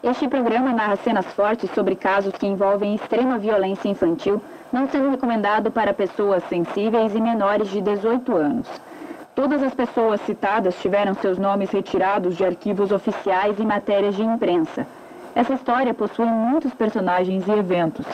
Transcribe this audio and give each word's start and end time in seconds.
Este 0.00 0.28
programa 0.28 0.72
narra 0.72 0.94
cenas 0.94 1.26
fortes 1.26 1.68
sobre 1.72 1.96
casos 1.96 2.32
que 2.34 2.46
envolvem 2.46 2.94
extrema 2.94 3.36
violência 3.36 3.88
infantil, 3.88 4.40
não 4.72 4.88
sendo 4.88 5.10
recomendado 5.10 5.72
para 5.72 5.92
pessoas 5.92 6.44
sensíveis 6.44 7.16
e 7.16 7.20
menores 7.20 7.68
de 7.68 7.80
18 7.80 8.36
anos. 8.36 8.68
Todas 9.34 9.60
as 9.60 9.74
pessoas 9.74 10.20
citadas 10.20 10.80
tiveram 10.80 11.14
seus 11.14 11.36
nomes 11.36 11.72
retirados 11.72 12.36
de 12.36 12.44
arquivos 12.44 12.92
oficiais 12.92 13.58
e 13.58 13.66
matérias 13.66 14.14
de 14.14 14.22
imprensa. 14.22 14.86
Essa 15.34 15.54
história 15.54 15.92
possui 15.92 16.26
muitos 16.26 16.72
personagens 16.74 17.48
e 17.48 17.50
eventos. 17.50 18.06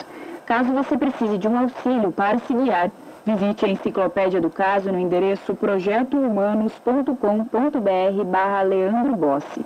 Caso 0.43 0.73
você 0.73 0.97
precise 0.97 1.37
de 1.37 1.47
um 1.47 1.59
auxílio 1.59 2.11
para 2.11 2.39
se 2.39 2.53
guiar, 2.53 2.89
visite 3.23 3.63
a 3.63 3.69
enciclopédia 3.69 4.41
do 4.41 4.49
caso 4.49 4.91
no 4.91 4.99
endereço 4.99 5.53
projetohumanos.com.br 5.53 8.23
barra 8.25 8.63
Leandro 8.63 9.15
Bossi. 9.15 9.63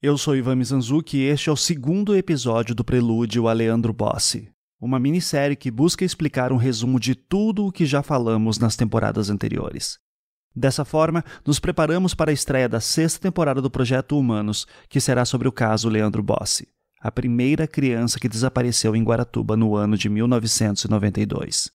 Eu 0.01 0.17
sou 0.19 0.35
Ivan 0.35 0.57
Mizanzuki 0.57 1.19
e 1.19 1.29
este 1.29 1.51
é 1.51 1.53
o 1.53 1.57
segundo 1.57 2.17
episódio 2.17 2.75
do 2.75 2.83
Prelúdio 2.83 3.47
a 3.47 3.53
Leandro 3.53 3.93
Bossi, 3.93 4.51
uma 4.81 4.99
minissérie 4.99 5.55
que 5.55 5.71
busca 5.71 6.05
explicar 6.05 6.53
um 6.53 6.57
resumo 6.57 6.99
de 6.99 7.15
tudo 7.15 7.67
o 7.67 7.73
que 7.73 7.85
já 7.85 8.03
falamos 8.03 8.59
nas 8.59 8.77
temporadas 8.77 9.29
anteriores. 9.31 9.99
Dessa 10.57 10.85
forma, 10.85 11.25
nos 11.47 11.61
preparamos 11.61 12.15
para 12.15 12.31
a 12.31 12.35
estreia 12.35 12.69
da 12.69 12.81
sexta 12.81 13.21
temporada 13.21 13.63
do 13.63 13.71
Projeto 13.71 14.19
Humanos, 14.19 14.67
que 14.89 15.01
será 15.01 15.25
sobre 15.25 15.47
o 15.47 15.53
caso 15.53 15.89
Leandro 15.89 16.23
Bossi, 16.23 16.69
a 17.03 17.11
primeira 17.11 17.67
criança 17.67 18.21
que 18.21 18.29
desapareceu 18.29 18.95
em 18.95 19.03
Guaratuba 19.03 19.57
no 19.57 19.75
ano 19.75 19.99
de 19.99 20.09
1992. 20.09 21.73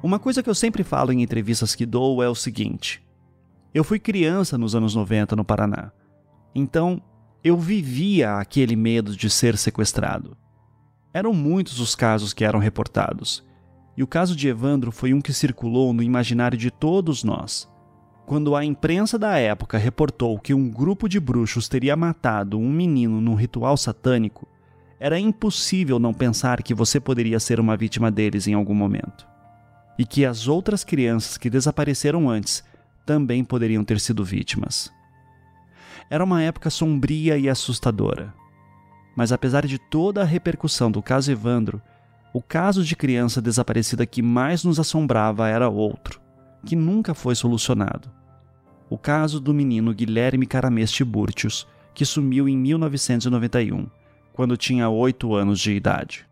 Uma 0.00 0.18
coisa 0.18 0.42
que 0.42 0.50
eu 0.50 0.54
sempre 0.54 0.84
falo 0.84 1.12
em 1.12 1.22
entrevistas 1.22 1.74
que 1.74 1.84
dou 1.84 2.22
é 2.22 2.28
o 2.28 2.34
seguinte: 2.34 3.02
eu 3.74 3.82
fui 3.82 3.98
criança 3.98 4.56
nos 4.56 4.76
anos 4.76 4.94
90 4.94 5.34
no 5.34 5.44
Paraná. 5.44 5.90
Então, 6.54 7.02
eu 7.42 7.56
vivia 7.56 8.36
aquele 8.36 8.76
medo 8.76 9.16
de 9.16 9.28
ser 9.28 9.56
sequestrado. 9.56 10.36
Eram 11.12 11.32
muitos 11.32 11.80
os 11.80 11.94
casos 11.94 12.32
que 12.32 12.44
eram 12.44 12.60
reportados, 12.60 13.44
e 13.96 14.02
o 14.02 14.06
caso 14.06 14.36
de 14.36 14.48
Evandro 14.48 14.92
foi 14.92 15.12
um 15.12 15.20
que 15.20 15.32
circulou 15.32 15.92
no 15.92 16.02
imaginário 16.02 16.56
de 16.56 16.70
todos 16.70 17.24
nós. 17.24 17.71
Quando 18.24 18.54
a 18.54 18.64
imprensa 18.64 19.18
da 19.18 19.36
época 19.36 19.76
reportou 19.76 20.38
que 20.38 20.54
um 20.54 20.70
grupo 20.70 21.08
de 21.08 21.18
bruxos 21.18 21.68
teria 21.68 21.96
matado 21.96 22.58
um 22.58 22.70
menino 22.70 23.20
num 23.20 23.34
ritual 23.34 23.76
satânico, 23.76 24.48
era 24.98 25.18
impossível 25.18 25.98
não 25.98 26.14
pensar 26.14 26.62
que 26.62 26.72
você 26.72 27.00
poderia 27.00 27.40
ser 27.40 27.58
uma 27.58 27.76
vítima 27.76 28.10
deles 28.10 28.46
em 28.46 28.54
algum 28.54 28.74
momento. 28.74 29.26
E 29.98 30.06
que 30.06 30.24
as 30.24 30.46
outras 30.46 30.84
crianças 30.84 31.36
que 31.36 31.50
desapareceram 31.50 32.30
antes 32.30 32.62
também 33.04 33.42
poderiam 33.42 33.84
ter 33.84 33.98
sido 33.98 34.24
vítimas. 34.24 34.92
Era 36.08 36.22
uma 36.22 36.40
época 36.40 36.70
sombria 36.70 37.36
e 37.36 37.48
assustadora. 37.48 38.32
Mas 39.16 39.32
apesar 39.32 39.66
de 39.66 39.78
toda 39.78 40.22
a 40.22 40.24
repercussão 40.24 40.90
do 40.90 41.02
caso 41.02 41.32
Evandro, 41.32 41.82
o 42.32 42.40
caso 42.40 42.84
de 42.84 42.94
criança 42.94 43.42
desaparecida 43.42 44.06
que 44.06 44.22
mais 44.22 44.62
nos 44.62 44.78
assombrava 44.78 45.48
era 45.48 45.68
outro, 45.68 46.21
que 46.64 46.76
nunca 46.76 47.14
foi 47.14 47.34
solucionado. 47.34 48.10
O 48.88 48.98
caso 48.98 49.40
do 49.40 49.54
menino 49.54 49.94
Guilherme 49.94 50.46
Caramês 50.46 50.90
Tiburtius, 50.90 51.66
que 51.94 52.04
sumiu 52.04 52.48
em 52.48 52.56
1991, 52.56 53.86
quando 54.32 54.56
tinha 54.56 54.88
oito 54.88 55.34
anos 55.34 55.60
de 55.60 55.72
idade. 55.72 56.26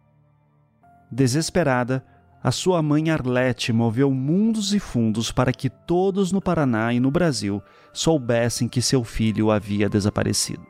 Desesperada, 1.10 2.04
a 2.42 2.50
sua 2.50 2.82
mãe 2.82 3.10
Arlete 3.10 3.72
moveu 3.72 4.10
mundos 4.10 4.72
e 4.72 4.80
fundos 4.80 5.30
para 5.30 5.52
que 5.52 5.69
todos 5.69 6.32
no 6.32 6.40
Paraná 6.40 6.92
e 6.92 7.00
no 7.00 7.10
Brasil 7.10 7.62
soubessem 7.92 8.66
que 8.66 8.80
seu 8.80 9.04
filho 9.04 9.50
havia 9.50 9.88
desaparecido. 9.88 10.66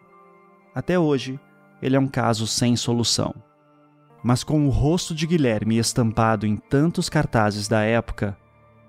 Até 0.75 0.99
hoje, 0.99 1.39
ele 1.81 1.95
é 1.95 2.01
um 2.01 2.09
caso 2.09 2.47
sem 2.47 2.75
solução. 2.75 3.35
Mas 4.23 4.43
com 4.43 4.67
o 4.67 4.71
rosto 4.71 5.15
de 5.15 5.27
Guilherme 5.27 5.79
estampado 5.79 6.47
em 6.47 6.57
tantos 6.57 7.09
cartazes 7.09 7.69
da 7.69 7.83
época, 7.83 8.37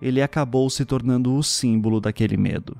ele 0.01 0.22
acabou 0.22 0.69
se 0.69 0.84
tornando 0.84 1.35
o 1.35 1.44
símbolo 1.44 2.01
daquele 2.01 2.35
medo. 2.35 2.75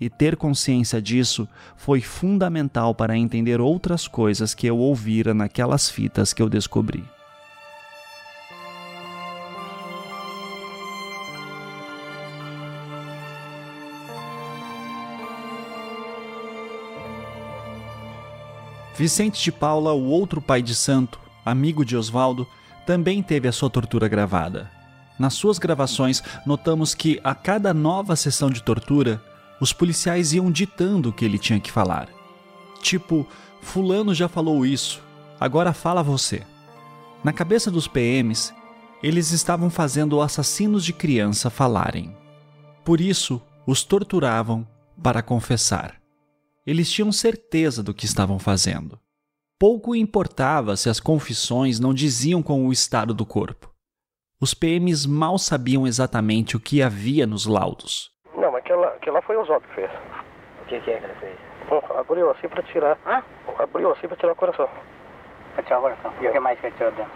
E 0.00 0.08
ter 0.08 0.36
consciência 0.36 1.02
disso 1.02 1.46
foi 1.76 2.00
fundamental 2.00 2.94
para 2.94 3.18
entender 3.18 3.60
outras 3.60 4.08
coisas 4.08 4.54
que 4.54 4.66
eu 4.66 4.78
ouvira 4.78 5.34
naquelas 5.34 5.90
fitas 5.90 6.32
que 6.32 6.40
eu 6.40 6.48
descobri. 6.48 7.04
Vicente 18.96 19.42
de 19.42 19.50
Paula, 19.50 19.94
o 19.94 20.04
outro 20.04 20.42
pai 20.42 20.60
de 20.60 20.74
santo, 20.74 21.18
amigo 21.44 21.86
de 21.86 21.96
Oswaldo, 21.96 22.46
também 22.86 23.22
teve 23.22 23.48
a 23.48 23.52
sua 23.52 23.70
tortura 23.70 24.06
gravada. 24.08 24.79
Nas 25.20 25.34
suas 25.34 25.58
gravações, 25.58 26.22
notamos 26.46 26.94
que 26.94 27.20
a 27.22 27.34
cada 27.34 27.74
nova 27.74 28.16
sessão 28.16 28.48
de 28.48 28.62
tortura, 28.62 29.22
os 29.60 29.70
policiais 29.70 30.32
iam 30.32 30.50
ditando 30.50 31.10
o 31.10 31.12
que 31.12 31.26
ele 31.26 31.38
tinha 31.38 31.60
que 31.60 31.70
falar. 31.70 32.08
Tipo, 32.80 33.28
Fulano 33.60 34.14
já 34.14 34.30
falou 34.30 34.64
isso, 34.64 35.02
agora 35.38 35.74
fala 35.74 36.02
você. 36.02 36.42
Na 37.22 37.34
cabeça 37.34 37.70
dos 37.70 37.86
PMs, 37.86 38.54
eles 39.02 39.30
estavam 39.30 39.68
fazendo 39.68 40.22
assassinos 40.22 40.82
de 40.82 40.94
criança 40.94 41.50
falarem. 41.50 42.16
Por 42.82 42.98
isso, 42.98 43.42
os 43.66 43.82
torturavam 43.84 44.66
para 45.02 45.20
confessar. 45.20 46.00
Eles 46.66 46.90
tinham 46.90 47.12
certeza 47.12 47.82
do 47.82 47.92
que 47.92 48.06
estavam 48.06 48.38
fazendo. 48.38 48.98
Pouco 49.58 49.94
importava 49.94 50.78
se 50.78 50.88
as 50.88 50.98
confissões 50.98 51.78
não 51.78 51.92
diziam 51.92 52.42
com 52.42 52.66
o 52.66 52.72
estado 52.72 53.12
do 53.12 53.26
corpo. 53.26 53.69
Os 54.42 54.54
PMs 54.54 55.06
mal 55.06 55.36
sabiam 55.36 55.86
exatamente 55.86 56.56
o 56.56 56.60
que 56.60 56.82
havia 56.82 57.26
nos 57.26 57.44
laudos. 57.44 58.10
Não, 58.34 58.50
mas 58.50 58.64
aquela, 58.64 58.86
aquela 58.88 59.20
foi 59.20 59.36
o 59.36 59.44
Zó 59.44 59.60
que 59.60 59.68
fez. 59.74 59.90
O 60.62 60.64
que, 60.64 60.80
que 60.80 60.90
é 60.90 60.98
que 60.98 61.04
ele 61.04 61.14
fez? 61.20 61.38
abriu 61.98 62.30
assim 62.30 62.48
pra 62.48 62.62
tirar. 62.62 62.98
Hã? 63.06 63.22
Abriu 63.58 63.92
assim 63.92 64.08
pra 64.08 64.16
tirar 64.16 64.32
o 64.32 64.36
coração. 64.36 64.66
Pra 65.52 65.62
tirar 65.62 65.78
o 65.80 65.82
coração. 65.82 66.14
E 66.22 66.26
o 66.26 66.32
que 66.32 66.40
mais 66.40 66.58
que 66.58 66.66
ele 66.68 66.76
tirou 66.76 66.92
dentro? 66.92 67.12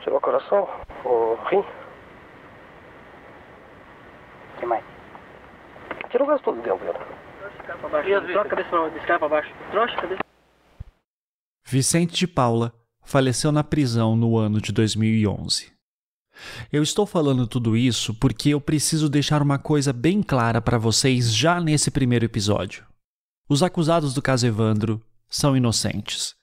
Tirou 0.00 0.16
o 0.16 0.20
coração, 0.22 0.66
o 1.04 1.34
rim. 1.50 1.64
O 4.56 4.60
que 4.60 4.64
mais? 4.66 4.84
Tirou 6.10 6.26
o 6.26 6.30
resto 6.30 6.44
tudo 6.44 6.62
dentro. 6.62 6.86
Troca 8.32 8.40
a 8.40 8.44
cabeça 8.48 8.70
pra 8.70 8.88
descar 8.88 9.18
pra 9.18 9.28
baixo. 9.28 9.54
Trouxa 9.70 9.94
a 9.94 10.00
cabeça. 10.00 10.20
Vicente 11.66 12.14
de 12.14 12.26
Paula 12.26 12.72
faleceu 13.04 13.52
na 13.52 13.62
prisão 13.62 14.16
no 14.16 14.38
ano 14.38 14.58
de 14.58 14.72
2011. 14.72 15.79
Eu 16.72 16.82
estou 16.82 17.06
falando 17.06 17.46
tudo 17.46 17.76
isso 17.76 18.14
porque 18.14 18.50
eu 18.50 18.60
preciso 18.60 19.08
deixar 19.08 19.42
uma 19.42 19.58
coisa 19.58 19.92
bem 19.92 20.22
clara 20.22 20.60
para 20.60 20.78
vocês 20.78 21.34
já 21.34 21.60
nesse 21.60 21.90
primeiro 21.90 22.24
episódio. 22.24 22.84
Os 23.48 23.62
acusados 23.62 24.14
do 24.14 24.22
caso 24.22 24.46
Evandro 24.46 25.00
são 25.28 25.56
inocentes. 25.56 26.34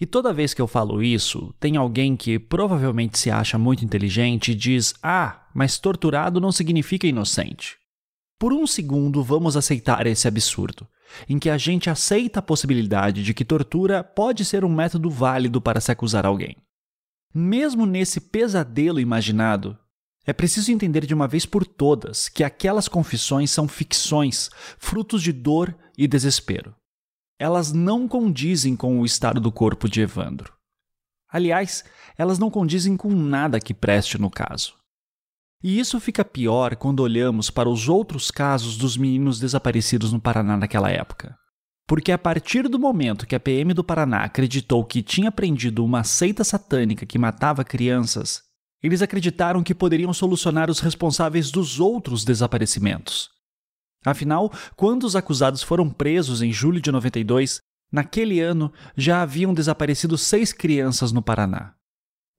E 0.00 0.06
toda 0.06 0.32
vez 0.32 0.52
que 0.52 0.60
eu 0.60 0.66
falo 0.66 1.02
isso, 1.02 1.54
tem 1.60 1.76
alguém 1.76 2.16
que 2.16 2.38
provavelmente 2.38 3.18
se 3.18 3.30
acha 3.30 3.56
muito 3.56 3.84
inteligente 3.84 4.50
e 4.50 4.54
diz: 4.54 4.94
Ah, 5.02 5.46
mas 5.54 5.78
torturado 5.78 6.40
não 6.40 6.50
significa 6.50 7.06
inocente. 7.06 7.76
Por 8.38 8.52
um 8.52 8.66
segundo, 8.66 9.22
vamos 9.22 9.56
aceitar 9.56 10.04
esse 10.06 10.26
absurdo, 10.26 10.88
em 11.28 11.38
que 11.38 11.48
a 11.48 11.56
gente 11.56 11.88
aceita 11.88 12.40
a 12.40 12.42
possibilidade 12.42 13.22
de 13.22 13.32
que 13.32 13.44
tortura 13.44 14.02
pode 14.02 14.44
ser 14.44 14.64
um 14.64 14.68
método 14.68 15.08
válido 15.08 15.60
para 15.60 15.80
se 15.80 15.92
acusar 15.92 16.26
alguém. 16.26 16.56
Mesmo 17.34 17.86
nesse 17.86 18.20
pesadelo 18.20 19.00
imaginado, 19.00 19.78
é 20.24 20.32
preciso 20.32 20.70
entender 20.70 21.06
de 21.06 21.14
uma 21.14 21.26
vez 21.26 21.46
por 21.46 21.66
todas 21.66 22.28
que 22.28 22.44
aquelas 22.44 22.88
confissões 22.88 23.50
são 23.50 23.66
ficções, 23.66 24.50
frutos 24.78 25.22
de 25.22 25.32
dor 25.32 25.76
e 25.96 26.06
desespero. 26.06 26.74
Elas 27.38 27.72
não 27.72 28.06
condizem 28.06 28.76
com 28.76 29.00
o 29.00 29.06
estado 29.06 29.40
do 29.40 29.50
corpo 29.50 29.88
de 29.88 30.00
Evandro. 30.00 30.52
Aliás, 31.28 31.84
elas 32.16 32.38
não 32.38 32.50
condizem 32.50 32.96
com 32.96 33.10
nada 33.10 33.58
que 33.58 33.72
preste 33.72 34.18
no 34.18 34.30
caso. 34.30 34.74
E 35.62 35.78
isso 35.78 35.98
fica 35.98 36.24
pior 36.24 36.76
quando 36.76 37.00
olhamos 37.00 37.48
para 37.48 37.68
os 37.68 37.88
outros 37.88 38.30
casos 38.30 38.76
dos 38.76 38.96
meninos 38.96 39.40
desaparecidos 39.40 40.12
no 40.12 40.20
Paraná 40.20 40.56
naquela 40.56 40.90
época. 40.90 41.36
Porque 41.86 42.12
a 42.12 42.18
partir 42.18 42.68
do 42.68 42.78
momento 42.78 43.26
que 43.26 43.34
a 43.34 43.40
PM 43.40 43.74
do 43.74 43.84
Paraná 43.84 44.24
acreditou 44.24 44.84
que 44.84 45.02
tinha 45.02 45.30
prendido 45.30 45.84
uma 45.84 46.04
seita 46.04 46.44
satânica 46.44 47.04
que 47.04 47.18
matava 47.18 47.64
crianças, 47.64 48.42
eles 48.82 49.02
acreditaram 49.02 49.62
que 49.62 49.74
poderiam 49.74 50.12
solucionar 50.12 50.70
os 50.70 50.80
responsáveis 50.80 51.50
dos 51.50 51.78
outros 51.78 52.24
desaparecimentos. 52.24 53.30
Afinal, 54.04 54.52
quando 54.74 55.04
os 55.04 55.14
acusados 55.14 55.62
foram 55.62 55.88
presos 55.88 56.42
em 56.42 56.52
julho 56.52 56.80
de 56.80 56.90
92, 56.90 57.60
naquele 57.92 58.40
ano 58.40 58.72
já 58.96 59.22
haviam 59.22 59.54
desaparecido 59.54 60.18
seis 60.18 60.52
crianças 60.52 61.12
no 61.12 61.22
Paraná. 61.22 61.74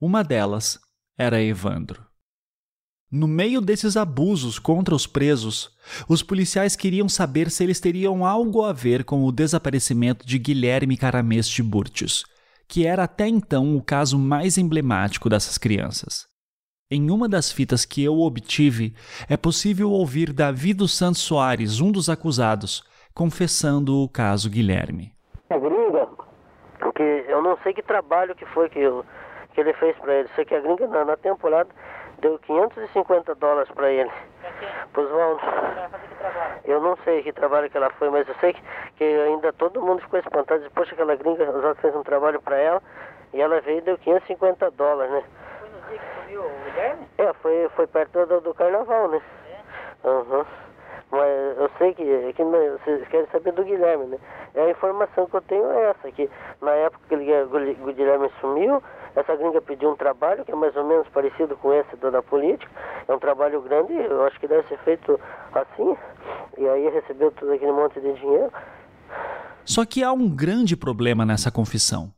Uma 0.01 0.23
delas 0.23 0.79
era 1.17 1.41
Evandro. 1.41 2.12
No 3.15 3.27
meio 3.27 3.61
desses 3.61 3.95
abusos 3.95 4.57
contra 4.57 4.95
os 4.95 5.05
presos, 5.05 5.69
os 6.09 6.23
policiais 6.23 6.75
queriam 6.75 7.07
saber 7.07 7.51
se 7.51 7.63
eles 7.63 7.79
teriam 7.79 8.25
algo 8.25 8.63
a 8.63 8.73
ver 8.73 9.03
com 9.03 9.23
o 9.23 9.31
desaparecimento 9.31 10.25
de 10.25 10.39
Guilherme 10.39 10.97
Carameste 10.97 11.61
Burtius, 11.61 12.25
que 12.67 12.87
era 12.87 13.03
até 13.03 13.27
então 13.27 13.77
o 13.77 13.83
caso 13.83 14.17
mais 14.17 14.57
emblemático 14.57 15.29
dessas 15.29 15.59
crianças. 15.59 16.25
Em 16.89 17.11
uma 17.11 17.29
das 17.29 17.51
fitas 17.51 17.85
que 17.85 18.03
eu 18.03 18.19
obtive, 18.19 18.95
é 19.29 19.37
possível 19.37 19.91
ouvir 19.91 20.33
Davi 20.33 20.73
dos 20.73 20.97
Santos 20.97 21.21
Soares, 21.21 21.79
um 21.79 21.91
dos 21.91 22.09
acusados, 22.09 22.83
confessando 23.13 23.95
o 23.95 24.09
caso 24.09 24.49
Guilherme. 24.49 25.13
A 25.51 25.57
gringa, 25.59 26.09
que 26.95 27.25
eu 27.29 27.43
não 27.43 27.59
sei 27.61 27.75
que 27.75 27.83
trabalho 27.83 28.33
que 28.33 28.45
foi 28.47 28.69
que, 28.69 28.79
eu, 28.79 29.05
que 29.53 29.61
ele 29.61 29.73
fez 29.73 29.95
para 29.97 30.15
ele. 30.15 30.29
Sei 30.35 30.45
que 30.45 30.55
a 30.55 30.59
gringa 30.59 30.87
na, 30.87 31.05
na 31.05 31.15
temporada 31.15 31.69
deu 32.23 32.39
550 32.39 33.35
dólares 33.35 33.69
para 33.71 33.91
ele. 33.91 34.11
Para 34.93 35.03
Oswaldo. 35.03 35.41
Eu 36.63 36.81
não 36.81 36.95
sei 37.03 37.21
que 37.21 37.33
trabalho 37.33 37.69
que 37.69 37.77
ela 37.77 37.89
foi, 37.91 38.09
mas 38.09 38.27
eu 38.27 38.35
sei 38.35 38.53
que, 38.53 38.61
que 38.95 39.03
ainda 39.03 39.51
todo 39.53 39.81
mundo 39.81 40.01
ficou 40.01 40.19
espantado. 40.19 40.61
Disse, 40.61 40.73
Poxa, 40.73 40.93
aquela 40.93 41.15
gringa, 41.15 41.49
Oswaldo 41.49 41.81
fez 41.81 41.95
um 41.95 42.03
trabalho 42.03 42.41
para 42.41 42.57
ela 42.57 42.81
e 43.33 43.41
ela 43.41 43.59
veio 43.61 43.79
e 43.79 43.81
deu 43.81 43.97
550 43.97 44.71
dólares, 44.71 45.11
né? 45.11 45.23
Foi 45.59 45.69
no 45.69 45.81
dia 45.89 45.99
que 45.99 46.21
sumiu 46.21 46.41
o 46.45 46.63
Guilherme? 46.63 47.07
É, 47.17 47.33
foi, 47.33 47.69
foi 47.75 47.87
perto 47.87 48.25
do, 48.25 48.39
do 48.39 48.53
carnaval, 48.53 49.09
né? 49.09 49.21
É? 49.51 50.07
Aham. 50.07 50.45
Mas 51.13 51.57
eu 51.59 51.69
sei 51.77 51.93
que, 51.93 52.33
que 52.33 52.43
não- 52.43 52.77
vocês 52.79 53.07
querem 53.09 53.27
saber 53.31 53.53
do 53.53 53.63
Guilherme, 53.63 54.05
né? 54.07 54.17
É 54.55 54.63
a 54.63 54.71
informação 54.71 55.27
que 55.27 55.35
eu 55.35 55.41
tenho 55.41 55.63
é 55.69 55.91
essa, 55.91 56.11
que 56.11 56.27
na 56.59 56.71
época 56.71 57.03
que 57.07 57.13
o 57.15 57.93
Guilherme 57.93 58.31
sumiu, 58.41 58.81
essa 59.15 59.35
gringa 59.35 59.61
pediu 59.61 59.91
um 59.91 59.95
trabalho 59.95 60.43
que 60.43 60.51
é 60.51 60.55
mais 60.55 60.75
ou 60.75 60.83
menos 60.83 61.07
parecido 61.09 61.55
com 61.57 61.71
esse 61.71 61.95
do 61.97 62.09
da 62.09 62.23
política. 62.23 62.71
É 63.07 63.13
um 63.13 63.19
trabalho 63.19 63.61
grande, 63.61 63.93
eu 63.93 64.23
acho 64.25 64.39
que 64.39 64.47
deve 64.47 64.67
ser 64.67 64.79
feito 64.79 65.19
assim. 65.53 65.95
E 66.57 66.67
aí 66.67 66.89
recebeu 66.89 67.29
todo 67.31 67.51
aquele 67.51 67.71
monte 67.71 68.01
de 68.01 68.11
dinheiro. 68.13 68.51
Só 69.63 69.85
que 69.85 70.03
há 70.03 70.11
um 70.11 70.27
grande 70.27 70.75
problema 70.75 71.23
nessa 71.23 71.51
confissão. 71.51 72.11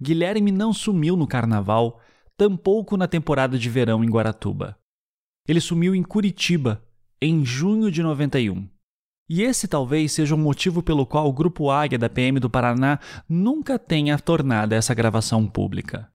Guilherme 0.00 0.52
não 0.52 0.72
sumiu 0.72 1.16
no 1.16 1.26
carnaval, 1.26 1.98
tampouco 2.36 2.96
na 2.96 3.08
temporada 3.08 3.58
de 3.58 3.68
verão 3.68 4.04
em 4.04 4.08
Guaratuba. 4.10 4.76
Ele 5.48 5.60
sumiu 5.60 5.92
em 5.92 6.04
Curitiba, 6.04 6.80
em 7.22 7.44
junho 7.44 7.88
de 7.88 8.02
91. 8.02 8.68
E 9.30 9.42
esse 9.42 9.68
talvez 9.68 10.10
seja 10.10 10.34
o 10.34 10.38
motivo 10.38 10.82
pelo 10.82 11.06
qual 11.06 11.28
o 11.28 11.32
Grupo 11.32 11.70
Águia 11.70 11.96
da 11.96 12.10
PM 12.10 12.40
do 12.40 12.50
Paraná 12.50 12.98
nunca 13.28 13.78
tenha 13.78 14.18
tornado 14.18 14.72
essa 14.72 14.92
gravação 14.92 15.46
pública. 15.46 16.10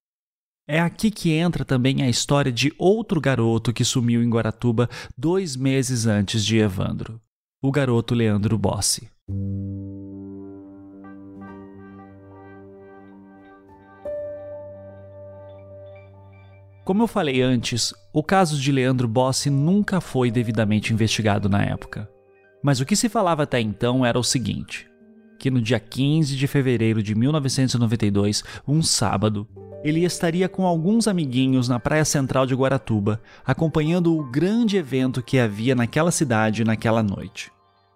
É 0.68 0.78
aqui 0.78 1.10
que 1.10 1.32
entra 1.32 1.64
também 1.64 2.02
a 2.02 2.10
história 2.10 2.52
de 2.52 2.74
outro 2.78 3.22
garoto 3.22 3.72
que 3.72 3.84
sumiu 3.84 4.22
em 4.22 4.28
Guaratuba 4.28 4.90
dois 5.16 5.56
meses 5.56 6.04
antes 6.06 6.44
de 6.44 6.58
Evandro, 6.58 7.18
o 7.62 7.72
garoto 7.72 8.14
Leandro 8.14 8.58
Bossi. 8.58 9.08
Como 16.88 17.02
eu 17.02 17.06
falei 17.06 17.42
antes, 17.42 17.92
o 18.14 18.22
caso 18.22 18.58
de 18.58 18.72
Leandro 18.72 19.06
Bossi 19.06 19.50
nunca 19.50 20.00
foi 20.00 20.30
devidamente 20.30 20.90
investigado 20.90 21.46
na 21.46 21.62
época. 21.62 22.08
Mas 22.62 22.80
o 22.80 22.86
que 22.86 22.96
se 22.96 23.10
falava 23.10 23.42
até 23.42 23.60
então 23.60 24.06
era 24.06 24.18
o 24.18 24.24
seguinte: 24.24 24.88
que 25.38 25.50
no 25.50 25.60
dia 25.60 25.78
15 25.78 26.34
de 26.34 26.46
fevereiro 26.46 27.02
de 27.02 27.14
1992, 27.14 28.42
um 28.66 28.80
sábado, 28.80 29.46
ele 29.84 30.02
estaria 30.02 30.48
com 30.48 30.64
alguns 30.64 31.06
amiguinhos 31.06 31.68
na 31.68 31.78
praia 31.78 32.06
central 32.06 32.46
de 32.46 32.54
Guaratuba, 32.54 33.20
acompanhando 33.44 34.16
o 34.16 34.24
grande 34.24 34.78
evento 34.78 35.22
que 35.22 35.38
havia 35.38 35.74
naquela 35.74 36.10
cidade 36.10 36.64
naquela 36.64 37.02
noite 37.02 37.52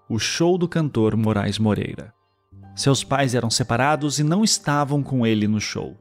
o 0.06 0.18
show 0.18 0.58
do 0.58 0.68
cantor 0.68 1.16
Moraes 1.16 1.58
Moreira. 1.58 2.12
Seus 2.76 3.02
pais 3.02 3.34
eram 3.34 3.48
separados 3.48 4.18
e 4.18 4.22
não 4.22 4.44
estavam 4.44 5.02
com 5.02 5.26
ele 5.26 5.48
no 5.48 5.62
show. 5.62 5.96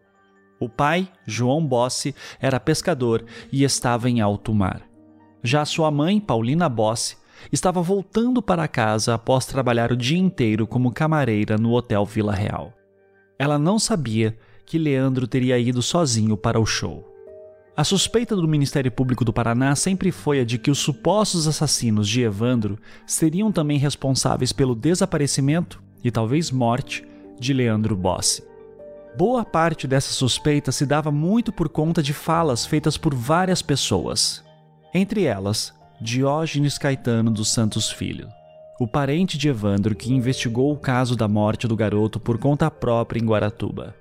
O 0.61 0.69
pai, 0.69 1.09
João 1.25 1.65
Bossi, 1.65 2.13
era 2.39 2.59
pescador 2.59 3.25
e 3.51 3.63
estava 3.63 4.07
em 4.07 4.21
alto 4.21 4.53
mar. 4.53 4.83
Já 5.43 5.65
sua 5.65 5.89
mãe, 5.89 6.19
Paulina 6.19 6.69
Bossi, 6.69 7.17
estava 7.51 7.81
voltando 7.81 8.43
para 8.43 8.67
casa 8.67 9.15
após 9.15 9.47
trabalhar 9.47 9.91
o 9.91 9.97
dia 9.97 10.19
inteiro 10.19 10.67
como 10.67 10.91
camareira 10.91 11.57
no 11.57 11.71
Hotel 11.71 12.05
Vila 12.05 12.31
Real. 12.31 12.71
Ela 13.39 13.57
não 13.57 13.79
sabia 13.79 14.37
que 14.63 14.77
Leandro 14.77 15.25
teria 15.25 15.57
ido 15.57 15.81
sozinho 15.81 16.37
para 16.37 16.59
o 16.59 16.65
show. 16.65 17.11
A 17.75 17.83
suspeita 17.83 18.35
do 18.35 18.47
Ministério 18.47 18.91
Público 18.91 19.25
do 19.25 19.33
Paraná 19.33 19.75
sempre 19.75 20.11
foi 20.11 20.41
a 20.41 20.45
de 20.45 20.59
que 20.59 20.69
os 20.69 20.77
supostos 20.77 21.47
assassinos 21.47 22.07
de 22.07 22.21
Evandro 22.21 22.77
seriam 23.07 23.51
também 23.51 23.79
responsáveis 23.79 24.53
pelo 24.53 24.75
desaparecimento 24.75 25.81
e 26.03 26.11
talvez 26.11 26.51
morte 26.51 27.03
de 27.39 27.51
Leandro 27.51 27.95
Bossi. 27.95 28.50
Boa 29.17 29.43
parte 29.43 29.87
dessa 29.87 30.13
suspeita 30.13 30.71
se 30.71 30.85
dava 30.85 31.11
muito 31.11 31.51
por 31.51 31.67
conta 31.67 32.01
de 32.01 32.13
falas 32.13 32.65
feitas 32.65 32.97
por 32.97 33.13
várias 33.13 33.61
pessoas. 33.61 34.43
Entre 34.93 35.25
elas, 35.25 35.73
Diógenes 35.99 36.77
Caetano 36.77 37.29
dos 37.29 37.51
Santos 37.51 37.91
Filho, 37.91 38.29
o 38.79 38.87
parente 38.87 39.37
de 39.37 39.49
Evandro 39.49 39.95
que 39.95 40.13
investigou 40.13 40.71
o 40.71 40.77
caso 40.77 41.15
da 41.15 41.27
morte 41.27 41.67
do 41.67 41.75
garoto 41.75 42.19
por 42.19 42.37
conta 42.37 42.71
própria 42.71 43.19
em 43.19 43.25
Guaratuba. 43.25 43.93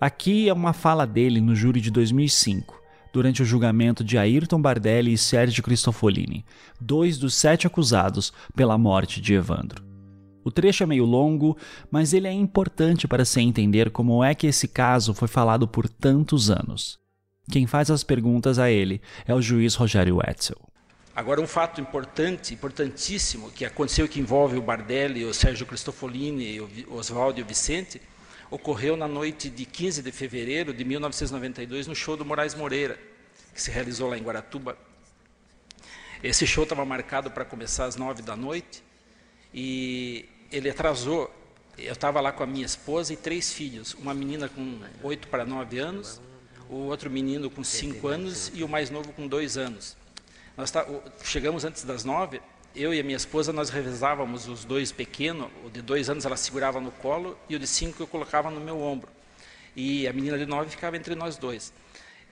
Aqui 0.00 0.48
é 0.48 0.52
uma 0.54 0.72
fala 0.72 1.06
dele 1.06 1.40
no 1.40 1.54
júri 1.54 1.80
de 1.80 1.90
2005, 1.90 2.80
durante 3.12 3.42
o 3.42 3.44
julgamento 3.44 4.02
de 4.02 4.16
Ayrton 4.16 4.60
Bardelli 4.60 5.12
e 5.12 5.18
Sérgio 5.18 5.62
Cristofolini, 5.62 6.46
dois 6.80 7.18
dos 7.18 7.34
sete 7.34 7.66
acusados 7.66 8.32
pela 8.56 8.78
morte 8.78 9.20
de 9.20 9.34
Evandro. 9.34 9.89
O 10.44 10.50
trecho 10.50 10.82
é 10.82 10.86
meio 10.86 11.04
longo, 11.04 11.56
mas 11.90 12.12
ele 12.12 12.26
é 12.26 12.32
importante 12.32 13.06
para 13.06 13.24
se 13.24 13.40
entender 13.40 13.90
como 13.90 14.24
é 14.24 14.34
que 14.34 14.46
esse 14.46 14.66
caso 14.66 15.12
foi 15.12 15.28
falado 15.28 15.68
por 15.68 15.88
tantos 15.88 16.50
anos. 16.50 16.98
Quem 17.50 17.66
faz 17.66 17.90
as 17.90 18.04
perguntas 18.04 18.58
a 18.58 18.70
ele 18.70 19.02
é 19.26 19.34
o 19.34 19.42
juiz 19.42 19.74
Rogério 19.74 20.16
Wetzel. 20.16 20.56
Agora, 21.14 21.40
um 21.40 21.46
fato 21.46 21.80
importante, 21.80 22.54
importantíssimo, 22.54 23.50
que 23.50 23.64
aconteceu 23.64 24.08
que 24.08 24.20
envolve 24.20 24.56
o 24.56 24.62
Bardelli, 24.62 25.24
o 25.24 25.34
Sérgio 25.34 25.66
Cristofolini, 25.66 26.60
o 26.60 26.94
Oswaldo 26.94 27.40
e 27.40 27.42
o 27.42 27.46
Vicente, 27.46 28.00
ocorreu 28.50 28.96
na 28.96 29.06
noite 29.06 29.50
de 29.50 29.64
15 29.64 30.02
de 30.02 30.12
fevereiro 30.12 30.72
de 30.72 30.84
1992 30.84 31.86
no 31.86 31.94
show 31.94 32.16
do 32.16 32.24
Moraes 32.24 32.54
Moreira, 32.54 32.98
que 33.52 33.60
se 33.60 33.70
realizou 33.70 34.08
lá 34.08 34.16
em 34.16 34.22
Guaratuba. 34.22 34.78
Esse 36.22 36.46
show 36.46 36.64
estava 36.64 36.84
marcado 36.84 37.30
para 37.30 37.44
começar 37.44 37.86
às 37.86 37.96
nove 37.96 38.22
da 38.22 38.36
noite 38.36 38.82
e 39.52 40.28
ele 40.50 40.70
atrasou. 40.70 41.30
Eu 41.78 41.92
estava 41.92 42.20
lá 42.20 42.30
com 42.32 42.42
a 42.42 42.46
minha 42.46 42.66
esposa 42.66 43.12
e 43.12 43.16
três 43.16 43.52
filhos, 43.52 43.94
uma 43.94 44.12
menina 44.12 44.48
com 44.48 44.80
oito 45.02 45.28
para 45.28 45.46
nove 45.46 45.78
anos, 45.78 46.20
o 46.68 46.74
outro 46.86 47.08
menino 47.10 47.48
com 47.48 47.64
cinco 47.64 48.08
anos 48.08 48.50
e 48.54 48.62
o 48.62 48.68
mais 48.68 48.90
novo 48.90 49.12
com 49.12 49.26
dois 49.26 49.56
anos. 49.56 49.96
Nós 50.56 50.70
tá, 50.70 50.86
chegamos 51.24 51.64
antes 51.64 51.82
das 51.84 52.04
nove, 52.04 52.42
eu 52.76 52.92
e 52.92 53.00
a 53.00 53.02
minha 53.02 53.16
esposa, 53.16 53.50
nós 53.52 53.70
revezávamos 53.70 54.46
os 54.46 54.64
dois 54.64 54.92
pequenos, 54.92 55.48
o 55.64 55.70
de 55.70 55.80
dois 55.80 56.10
anos 56.10 56.26
ela 56.26 56.36
segurava 56.36 56.80
no 56.80 56.90
colo 56.90 57.38
e 57.48 57.56
o 57.56 57.58
de 57.58 57.66
cinco 57.66 58.02
eu 58.02 58.06
colocava 58.06 58.50
no 58.50 58.60
meu 58.60 58.78
ombro. 58.80 59.08
E 59.74 60.06
a 60.06 60.12
menina 60.12 60.36
de 60.36 60.44
nove 60.44 60.68
ficava 60.68 60.96
entre 60.96 61.14
nós 61.14 61.36
dois. 61.38 61.72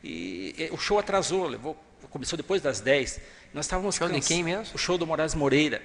E, 0.04 0.54
e 0.58 0.68
o 0.72 0.76
show 0.76 0.98
atrasou, 0.98 1.46
levou, 1.46 1.74
começou 2.10 2.36
depois 2.36 2.60
das 2.60 2.80
dez. 2.80 3.18
Nós 3.54 3.64
estávamos 3.64 3.94
Show 3.96 4.08
de 4.08 4.14
cansa- 4.14 4.28
quem 4.28 4.42
mesmo? 4.44 4.74
O 4.74 4.78
show 4.78 4.98
do 4.98 5.06
Moraes 5.06 5.34
Moreira. 5.34 5.80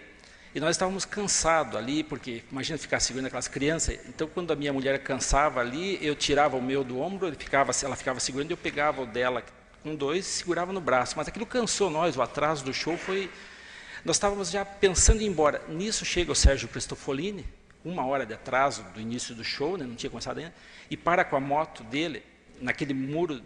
E 0.55 0.60
nós 0.60 0.75
estávamos 0.75 1.03
cansados 1.03 1.75
ali, 1.75 2.03
porque 2.03 2.43
imagina 2.51 2.77
ficar 2.77 3.00
segurando 3.00 3.25
aquelas 3.25 3.48
crianças. 3.48 4.00
Então, 4.07 4.27
quando 4.27 4.51
a 4.53 4.55
minha 4.55 4.72
mulher 4.72 5.00
cansava 5.00 5.60
ali, 5.60 5.98
eu 6.00 6.15
tirava 6.15 6.55
o 6.55 6.62
meu 6.62 6.83
do 6.83 7.00
ombro, 7.00 7.27
ele 7.27 7.36
ficava, 7.36 7.72
ela 7.81 7.95
ficava 7.95 8.19
segurando, 8.19 8.51
eu 8.51 8.57
pegava 8.57 9.01
o 9.01 9.05
dela 9.05 9.43
com 9.81 9.95
dois 9.95 10.25
segurava 10.25 10.72
no 10.72 10.79
braço. 10.79 11.15
Mas 11.17 11.27
aquilo 11.27 11.45
cansou 11.45 11.89
nós, 11.89 12.15
o 12.15 12.22
atraso 12.22 12.63
do 12.63 12.74
show 12.74 12.98
foi. 12.98 13.29
Nós 14.05 14.15
estávamos 14.15 14.51
já 14.51 14.63
pensando 14.63 15.22
em 15.22 15.25
ir 15.25 15.29
embora. 15.29 15.62
Nisso 15.67 16.05
chega 16.05 16.31
o 16.31 16.36
Sérgio 16.36 16.67
Cristofolini, 16.67 17.45
uma 17.83 18.05
hora 18.05 18.25
de 18.25 18.33
atraso 18.33 18.83
do 18.93 19.01
início 19.01 19.36
do 19.36 19.43
show, 19.43 19.77
né, 19.77 19.86
não 19.86 19.95
tinha 19.95 20.10
começado 20.10 20.38
ainda, 20.38 20.53
e 20.89 20.95
para 20.95 21.25
com 21.25 21.36
a 21.36 21.39
moto 21.39 21.83
dele, 21.83 22.24
naquele 22.62 22.93
muro, 22.93 23.41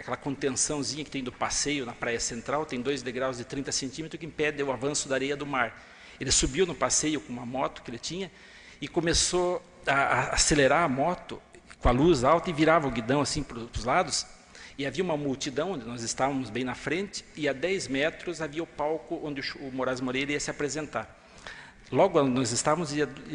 aquela 0.00 0.16
contençãozinha 0.16 1.04
que 1.04 1.10
tem 1.10 1.22
do 1.22 1.32
passeio 1.32 1.84
na 1.84 1.92
Praia 1.92 2.20
Central, 2.20 2.64
tem 2.64 2.80
dois 2.80 3.02
degraus 3.02 3.36
de 3.36 3.44
30 3.44 3.72
centímetros 3.72 4.18
que 4.18 4.26
impede 4.26 4.62
o 4.62 4.72
avanço 4.72 5.08
da 5.08 5.16
areia 5.16 5.36
do 5.36 5.44
mar. 5.44 5.76
Ele 6.20 6.30
subiu 6.30 6.66
no 6.66 6.74
passeio 6.74 7.20
com 7.20 7.32
uma 7.32 7.46
moto 7.46 7.82
que 7.82 7.90
ele 7.90 7.98
tinha 7.98 8.30
e 8.80 8.88
começou 8.88 9.62
a, 9.86 9.92
a 9.92 10.20
acelerar 10.30 10.84
a 10.84 10.88
moto 10.88 11.40
com 11.78 11.88
a 11.88 11.92
luz 11.92 12.24
alta 12.24 12.50
e 12.50 12.52
virava 12.52 12.88
o 12.88 12.90
guidão 12.90 13.20
assim 13.20 13.42
para 13.42 13.58
os 13.58 13.84
lados. 13.84 14.26
E 14.78 14.84
havia 14.84 15.02
uma 15.02 15.16
multidão, 15.16 15.72
onde 15.72 15.86
nós 15.86 16.02
estávamos 16.02 16.50
bem 16.50 16.62
na 16.62 16.74
frente, 16.74 17.24
e 17.34 17.48
a 17.48 17.52
10 17.54 17.88
metros 17.88 18.42
havia 18.42 18.62
o 18.62 18.66
palco 18.66 19.18
onde 19.22 19.40
o, 19.58 19.72
Moraes 19.72 20.00
Moreira 20.02 20.32
ia 20.32 20.40
se 20.40 20.50
apresentar. 20.50 21.24
Logo 21.90 22.20
onde 22.20 22.30
nós 22.30 22.50
estávamos, 22.50 22.90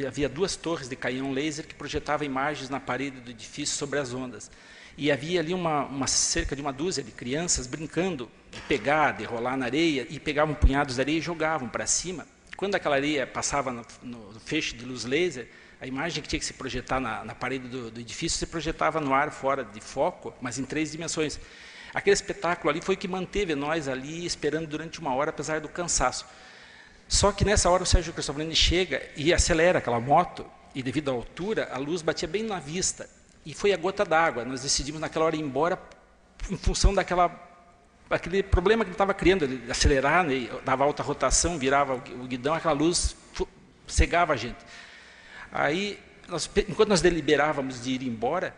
havia 0.06 0.30
duas 0.30 0.56
torres 0.56 0.88
de 0.88 0.96
canhão 0.96 1.32
laser 1.32 1.66
que 1.66 1.74
projetavam 1.74 2.26
imagens 2.26 2.70
na 2.70 2.80
parede 2.80 3.20
do 3.22 3.32
edifício 3.32 3.76
sobre 3.76 3.98
as 3.98 4.14
ondas. 4.14 4.52
E 4.98 5.12
havia 5.12 5.40
ali 5.40 5.54
uma, 5.54 5.86
uma, 5.86 6.06
cerca 6.06 6.56
de 6.56 6.62
uma 6.62 6.74
dúzia 6.74 7.02
de 7.02 7.12
crianças 7.12 7.66
brincando 7.66 8.30
de 8.52 8.60
pegar, 8.62 9.14
de 9.14 9.24
rolar 9.24 9.58
na 9.58 9.66
areia, 9.66 10.06
e 10.10 10.20
pegavam 10.20 10.54
punhados 10.54 10.96
de 10.96 11.02
areia 11.02 11.18
e 11.18 11.22
jogavam 11.22 11.70
para 11.70 11.88
cima. 11.88 12.28
Quando 12.62 12.76
aquela 12.76 12.96
areia 12.96 13.26
passava 13.26 13.72
no, 13.72 13.84
no, 14.04 14.40
feixe 14.40 14.76
de 14.76 14.86
luz 14.86 15.04
laser, 15.04 15.48
a 15.82 15.88
imagem 15.88 16.22
que 16.22 16.30
tinha 16.30 16.40
que 16.40 16.46
se 16.46 16.54
projetar 16.54 17.00
na, 17.00 17.26
na 17.26 17.34
parede 17.34 17.68
do, 17.68 17.90
do, 17.90 18.00
edifício 18.00 18.38
se 18.38 18.46
projetava 18.46 19.02
no 19.02 19.16
ar 19.16 19.32
fora 19.32 19.64
de 19.64 19.82
foco, 19.82 20.32
mas 20.40 20.60
em 20.60 20.64
três 20.64 20.92
dimensões. 20.92 21.40
Aquele 21.92 22.14
espetáculo 22.14 22.70
ali 22.70 22.80
foi 22.80 22.94
o 22.94 22.98
que 23.00 23.08
manteve 23.08 23.56
nós 23.56 23.88
ali 23.88 24.28
esperando 24.28 24.68
durante 24.68 25.00
uma 25.00 25.16
hora, 25.16 25.32
apesar 25.32 25.60
do 25.60 25.68
cansaço. 25.68 26.24
Só 27.08 27.32
que 27.32 27.44
nessa 27.44 27.68
hora 27.68 27.82
o 27.82 27.86
Sérgio 27.88 28.14
Cristofolini 28.14 28.56
chega 28.56 29.10
e 29.18 29.34
acelera 29.34 29.80
aquela 29.80 30.00
moto, 30.00 30.46
e 30.76 30.84
devido 30.84 31.10
à 31.10 31.14
altura, 31.16 31.68
a 31.74 31.80
luz 31.80 32.04
batia 32.04 32.28
bem 32.28 32.44
na 32.44 32.60
vista. 32.60 33.10
E 33.44 33.56
foi 33.56 33.74
a 33.74 33.78
gota 33.78 34.06
d'água. 34.06 34.46
Nós 34.46 34.62
decidimos 34.62 35.02
naquela 35.02 35.26
hora 35.26 35.36
ir 35.36 35.42
embora 35.42 35.82
em 36.48 36.58
função 36.58 36.94
daquela 36.94 37.28
aquele 38.12 38.44
problema 38.44 38.84
que 38.84 38.90
ele 38.90 38.96
estava 38.96 39.14
criando, 39.14 39.44
ele 39.44 39.72
acelerar, 39.72 40.24
né, 40.24 40.50
dava 40.64 40.84
alta 40.84 41.02
rotação, 41.02 41.58
virava 41.58 41.96
o 41.96 42.28
guidão, 42.28 42.54
aquela 42.54 42.74
luz 42.74 43.16
cegava 43.88 44.34
a 44.34 44.36
gente. 44.36 44.58
Aí, 45.52 46.00
nós, 46.28 46.50
enquanto 46.68 46.90
nós 46.90 47.02
deliberávamos 47.02 47.84
de 47.84 47.92
ir 47.92 48.04
embora, 48.04 48.56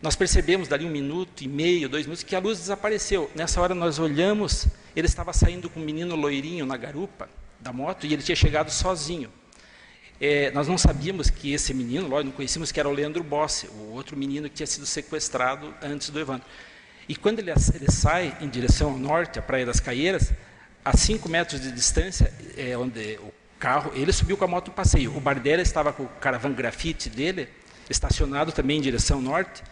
nós 0.00 0.14
percebemos 0.14 0.68
dali 0.68 0.84
um 0.84 0.90
minuto 0.90 1.42
e 1.42 1.48
meio, 1.48 1.88
dois 1.88 2.06
minutos, 2.06 2.22
que 2.22 2.36
a 2.36 2.38
luz 2.38 2.58
desapareceu. 2.58 3.30
Nessa 3.34 3.60
hora 3.60 3.74
nós 3.74 3.98
olhamos, 3.98 4.68
ele 4.94 5.06
estava 5.06 5.32
saindo 5.32 5.68
com 5.68 5.80
um 5.80 5.84
menino 5.84 6.14
loirinho 6.14 6.64
na 6.64 6.76
garupa, 6.76 7.28
da 7.58 7.72
moto 7.72 8.06
e 8.06 8.12
ele 8.12 8.22
tinha 8.22 8.36
chegado 8.36 8.70
sozinho. 8.70 9.32
É, 10.20 10.50
nós 10.50 10.66
não 10.66 10.76
sabíamos 10.76 11.30
que 11.30 11.52
esse 11.52 11.72
menino, 11.72 12.08
lógico, 12.08 12.30
não 12.30 12.32
conhecíamos 12.32 12.72
que 12.72 12.80
era 12.80 12.88
o 12.88 12.92
Leandro 12.92 13.22
Bossi, 13.22 13.68
o 13.68 13.92
outro 13.92 14.16
menino 14.16 14.48
que 14.48 14.56
tinha 14.56 14.66
sido 14.66 14.86
sequestrado 14.86 15.72
antes 15.82 16.10
do 16.10 16.18
Evandro. 16.18 16.46
E 17.08 17.16
quando 17.16 17.38
ele, 17.38 17.50
ele 17.50 17.90
sai 17.90 18.36
em 18.40 18.48
direção 18.48 18.90
ao 18.90 18.98
norte, 18.98 19.38
a 19.38 19.42
Praia 19.42 19.64
das 19.64 19.80
Caieiras, 19.80 20.30
a 20.84 20.96
5 20.96 21.28
metros 21.28 21.60
de 21.60 21.72
distância, 21.72 22.32
é 22.56 22.76
onde 22.76 23.18
o 23.22 23.32
carro, 23.58 23.92
ele 23.94 24.12
subiu 24.12 24.36
com 24.36 24.44
a 24.44 24.48
moto 24.48 24.68
no 24.68 24.74
passeio. 24.74 25.16
O 25.16 25.20
Bardella 25.20 25.62
estava 25.62 25.92
com 25.92 26.04
o 26.04 26.08
caravan 26.20 26.52
grafite 26.52 27.08
dele, 27.08 27.48
estacionado 27.88 28.52
também 28.52 28.78
em 28.78 28.80
direção 28.82 29.22
norte, 29.22 29.62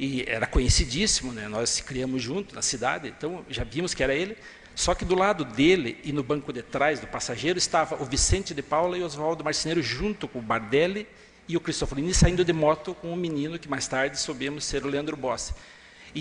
e 0.00 0.24
era 0.26 0.46
conhecidíssimo, 0.46 1.32
né? 1.32 1.46
nós 1.46 1.80
criamos 1.80 2.22
junto 2.22 2.54
na 2.54 2.62
cidade, 2.62 3.08
então 3.08 3.44
já 3.50 3.64
vimos 3.64 3.92
que 3.94 4.02
era 4.02 4.14
ele. 4.14 4.36
Só 4.74 4.94
que 4.94 5.04
do 5.04 5.16
lado 5.16 5.44
dele 5.44 5.98
e 6.04 6.12
no 6.12 6.22
banco 6.22 6.52
de 6.52 6.62
trás 6.62 7.00
do 7.00 7.06
passageiro 7.08 7.58
estava 7.58 8.00
o 8.00 8.04
Vicente 8.04 8.54
de 8.54 8.62
Paula 8.62 8.96
e 8.96 9.02
Oswaldo 9.02 9.42
Marceneiro 9.42 9.82
junto 9.82 10.28
com 10.28 10.38
o 10.38 10.42
Bardelli 10.42 11.06
e 11.48 11.56
o 11.56 11.60
Cristofolini 11.60 12.14
saindo 12.14 12.44
de 12.44 12.52
moto 12.52 12.94
com 12.94 13.12
um 13.12 13.16
menino 13.16 13.58
que 13.58 13.68
mais 13.68 13.88
tarde 13.88 14.20
soubemos 14.20 14.64
ser 14.64 14.84
o 14.84 14.88
Leandro 14.88 15.16
Bossi. 15.16 15.52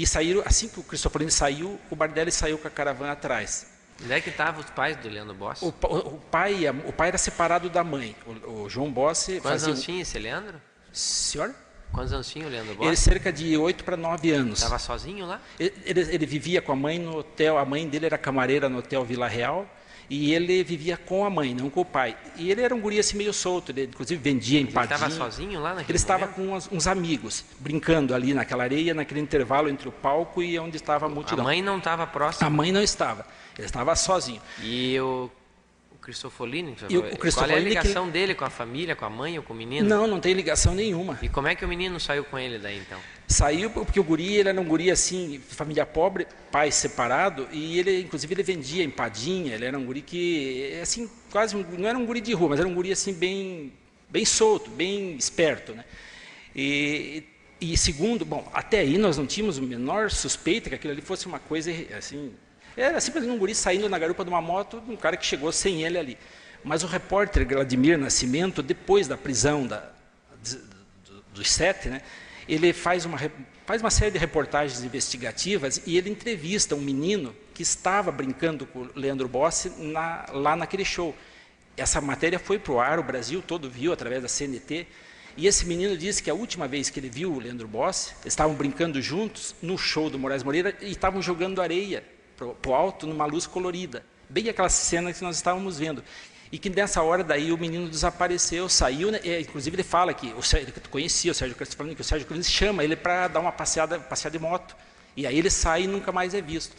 E 0.02 0.06
saíram, 0.06 0.44
assim 0.46 0.68
que 0.68 0.80
o 0.80 0.84
Cristofolini 0.84 1.32
saiu, 1.32 1.80
o 1.90 1.96
Bardelli 1.96 2.32
saiu 2.32 2.60
com 2.60 2.68
a 2.68 2.72
caravana 2.72 3.14
atrás. 3.14 3.66
Onde 4.04 4.14
é 4.14 4.22
que 4.22 4.30
estavam 4.30 4.62
os 4.62 4.70
pais 4.70 4.96
do 4.98 5.10
Leandro 5.10 5.34
Bossi? 5.34 5.66
O, 5.66 5.70
o, 5.70 6.22
pai, 6.30 6.70
o 6.86 6.94
pai 6.94 7.08
era 7.08 7.18
separado 7.18 7.68
da 7.68 7.84
mãe. 7.84 8.16
O, 8.46 8.64
o 8.64 8.70
João 8.70 8.92
Bossi 8.92 9.34
Quantos 9.42 9.50
fazia... 9.50 9.70
anos 9.70 9.82
tinha 9.82 10.02
esse 10.04 10.20
Leandro? 10.20 10.62
Senhor? 10.94 11.52
Quantos 11.92 12.14
anos 12.14 12.30
tinha 12.30 12.46
o 12.46 12.50
Leandro 12.50 12.76
Bossi? 12.76 12.90
Ele 12.90 12.96
cerca 12.96 13.34
de 13.34 13.58
8 13.58 13.84
para 13.84 13.98
9 13.98 14.32
anos. 14.32 14.60
Estava 14.60 14.78
sozinho 14.78 15.26
lá? 15.26 15.42
Ele, 15.60 15.74
ele, 15.84 16.02
ele, 16.02 16.26
vivia 16.28 16.62
com 16.62 16.72
a 16.72 16.76
mãe 16.76 17.00
no 17.00 17.18
hotel, 17.18 17.58
a 17.58 17.66
mãe 17.66 17.88
dele 17.88 18.06
era 18.06 18.20
camareira 18.20 18.70
no 18.70 18.78
hotel 18.78 19.04
Vila 19.04 19.28
Real, 19.28 19.68
e 20.10 20.34
ele 20.34 20.64
vivia 20.64 20.96
com 20.98 21.26
a 21.26 21.30
mãe, 21.30 21.54
não 21.54 21.70
com 21.70 21.82
o 21.82 21.86
pai. 21.86 22.18
E 22.38 22.50
ele 22.50 22.62
era 22.62 22.74
um 22.74 22.80
guri 22.80 23.00
assim 23.00 23.18
meio 23.18 23.34
solto, 23.34 23.72
ele 23.72 23.84
inclusive 23.84 24.22
vendia 24.22 24.60
empadinha. 24.60 24.96
Ele 24.96 25.06
estava 25.06 25.12
sozinho 25.12 25.60
lá 25.60 25.70
naquele 25.70 25.92
Ele 25.92 25.98
estava 25.98 26.28
com 26.28 26.54
uns, 26.54 26.70
uns, 26.72 26.88
amigos, 26.88 27.44
brincando 27.60 28.16
ali 28.16 28.34
naquela 28.34 28.64
areia, 28.64 28.94
naquele 28.94 29.20
intervalo 29.20 29.70
entre 29.70 29.88
o 29.88 29.92
palco 29.92 30.42
e 30.42 30.58
onde 30.58 30.78
estava 30.78 31.06
a 31.06 31.10
multidão. 31.10 31.44
A 31.44 31.48
mãe 31.48 31.62
não 31.62 31.78
estava 31.78 32.08
próxima? 32.08 32.48
A 32.48 32.50
mãe 32.50 32.72
não 32.72 32.82
estava, 32.82 33.26
ele 33.58 33.66
estava 33.66 33.96
sozinho. 33.96 34.42
E 34.64 35.00
o 35.00 35.30
Cristofolini? 36.08 36.74
E 36.90 36.98
o, 36.98 37.02
o 37.02 37.18
Cristofolini 37.18 37.34
Qual 37.34 37.50
é 37.50 37.56
a 37.56 37.60
ligação 37.60 38.06
que... 38.06 38.12
dele 38.12 38.34
com 38.34 38.46
a 38.46 38.50
família, 38.50 38.96
com 38.96 39.04
a 39.04 39.10
mãe 39.10 39.38
ou 39.38 39.44
com 39.44 39.54
o 39.54 39.56
menino? 39.58 39.90
Não, 39.90 40.08
não 40.08 40.22
tem 40.22 40.34
ligação 40.34 40.74
nenhuma. 40.74 41.20
E 41.22 41.28
como 41.28 41.50
é 41.50 41.56
que 41.56 41.66
o 41.66 41.68
menino 41.68 42.00
saiu 42.00 42.24
com 42.24 42.40
ele 42.40 42.58
daí 42.58 42.78
então? 42.78 42.98
Saiu 43.28 43.70
porque 43.70 44.00
o 44.00 44.04
guri 44.06 44.36
ele 44.38 44.48
era 44.48 44.62
um 44.62 44.64
guri 44.64 44.90
assim, 44.90 45.38
família 45.50 45.86
pobre, 45.86 46.26
pai 46.50 46.72
separado, 46.72 47.46
e 47.52 47.78
ele 47.78 48.00
inclusive 48.00 48.34
ele 48.34 48.42
vendia 48.42 48.86
empadinha, 48.86 49.56
ele 49.56 49.66
era 49.66 49.78
um 49.78 49.84
guri 49.84 50.02
que 50.02 50.80
assim, 50.82 51.10
quase 51.30 51.58
não 51.58 51.90
era 51.90 51.98
um 51.98 52.06
guri 52.06 52.22
de 52.22 52.32
rua, 52.32 52.50
mas 52.50 52.60
era 52.62 52.70
um 52.70 52.74
guri 52.74 52.94
assim 52.94 53.12
bem 53.12 53.74
bem 54.10 54.24
solto, 54.24 54.70
bem 54.70 55.14
esperto, 55.18 55.74
né? 55.74 55.84
E, 56.56 57.26
e 57.60 57.76
segundo, 57.76 58.24
bom, 58.24 58.50
até 58.54 58.80
aí 58.80 58.98
nós 58.98 59.18
não 59.18 59.26
tínhamos 59.26 59.58
o 59.58 59.62
menor 59.62 60.10
suspeita 60.10 60.70
que 60.70 60.76
aquilo 60.76 60.94
ali 60.94 61.02
fosse 61.02 61.28
uma 61.28 61.40
coisa 61.40 61.70
assim 61.98 62.32
era 62.78 63.02
simplesmente 63.02 63.34
um 63.34 63.40
guri 63.40 63.56
saindo 63.56 63.90
na 63.90 63.98
garupa 63.98 64.24
de 64.24 64.30
uma 64.30 64.42
moto, 64.42 64.82
um 64.88 64.96
cara 64.96 65.18
que 65.18 65.26
chegou 65.26 65.52
sem 65.52 65.84
ele 65.84 65.98
ali. 65.98 66.18
Mas 66.64 66.84
o 66.84 66.88
repórter 66.88 67.48
Vladimir 67.48 67.98
Nascimento, 67.98 68.62
depois 68.62 69.08
da 69.08 69.18
prisão 69.18 69.66
da, 69.66 69.90
dos 71.34 71.52
sete, 71.52 71.90
né, 71.90 72.04
ele 72.48 72.72
faz 72.74 73.04
uma, 73.04 73.18
faz 73.66 73.82
uma 73.82 73.90
série 73.90 74.12
de 74.12 74.20
reportagens 74.20 74.84
investigativas 74.84 75.82
e 75.88 75.98
ele 75.98 76.10
entrevista 76.10 76.76
um 76.76 76.82
menino 76.82 77.36
que 77.54 77.64
estava 77.64 78.12
brincando 78.12 78.68
com 78.68 78.82
o 78.82 78.90
Leandro 78.96 79.28
Bossi 79.28 79.70
na, 79.78 80.26
lá 80.32 80.56
naquele 80.56 80.86
show. 80.86 81.16
Essa 81.76 82.00
matéria 82.00 82.38
foi 82.38 82.60
para 82.60 82.74
o 82.74 82.80
ar, 82.80 83.00
o 83.00 83.04
Brasil 83.04 83.42
todo 83.42 83.70
viu 83.70 83.92
através 83.92 84.22
da 84.22 84.28
CNT. 84.28 84.86
E 85.36 85.46
esse 85.48 85.66
menino 85.66 85.98
disse 85.98 86.22
que 86.22 86.30
a 86.30 86.34
última 86.34 86.68
vez 86.68 86.90
que 86.90 87.00
ele 87.00 87.10
viu 87.10 87.34
o 87.34 87.40
Leandro 87.40 87.68
Bossi, 87.68 88.14
estavam 88.26 88.56
brincando 88.56 89.02
juntos 89.02 89.56
no 89.62 89.78
show 89.78 90.10
do 90.10 90.18
Moraes 90.18 90.44
Moreira 90.44 90.76
e 90.82 90.92
estavam 90.92 91.22
jogando 91.22 91.62
areia 91.62 92.04
para 92.38 92.70
o 92.70 92.76
alto 92.76 93.08
numa 93.08 93.26
luz 93.26 93.48
colorida. 93.48 94.06
Bem 94.30 94.48
aquela 94.48 94.70
cena 94.70 95.12
que 95.12 95.24
nós 95.24 95.36
estávamos 95.36 95.80
vendo. 95.80 96.04
E 96.52 96.58
que 96.58 96.70
nessa 96.70 97.02
hora 97.02 97.24
daí 97.24 97.52
o 97.52 97.58
menino 97.58 97.90
desapareceu, 97.90 98.70
saiu, 98.70 99.12
né? 99.12 99.20
inclusive 99.42 99.76
ele 99.76 99.84
fala 99.84 100.14
que 100.14 100.34
o 100.38 100.42
Sérgio, 100.42 100.70
ele 100.70 100.88
conhecia 100.90 101.32
o 101.32 101.36
Sérgio 101.36 101.58
Cristo 101.58 101.76
que 101.76 102.02
o 102.02 102.04
Sérgio 102.04 102.28
Cristo 102.28 102.50
chama 102.50 102.84
ele 102.84 102.96
para 102.96 103.28
dar 103.28 103.40
uma 103.40 103.52
passeada, 103.52 104.00
passeada 104.00 104.38
de 104.38 104.44
moto. 104.44 104.76
E 105.16 105.26
aí 105.26 105.38
ele 105.38 105.50
sai 105.50 105.84
e 105.84 105.88
nunca 105.88 106.12
mais 106.12 106.34
é 106.34 106.42
visto. 106.42 106.76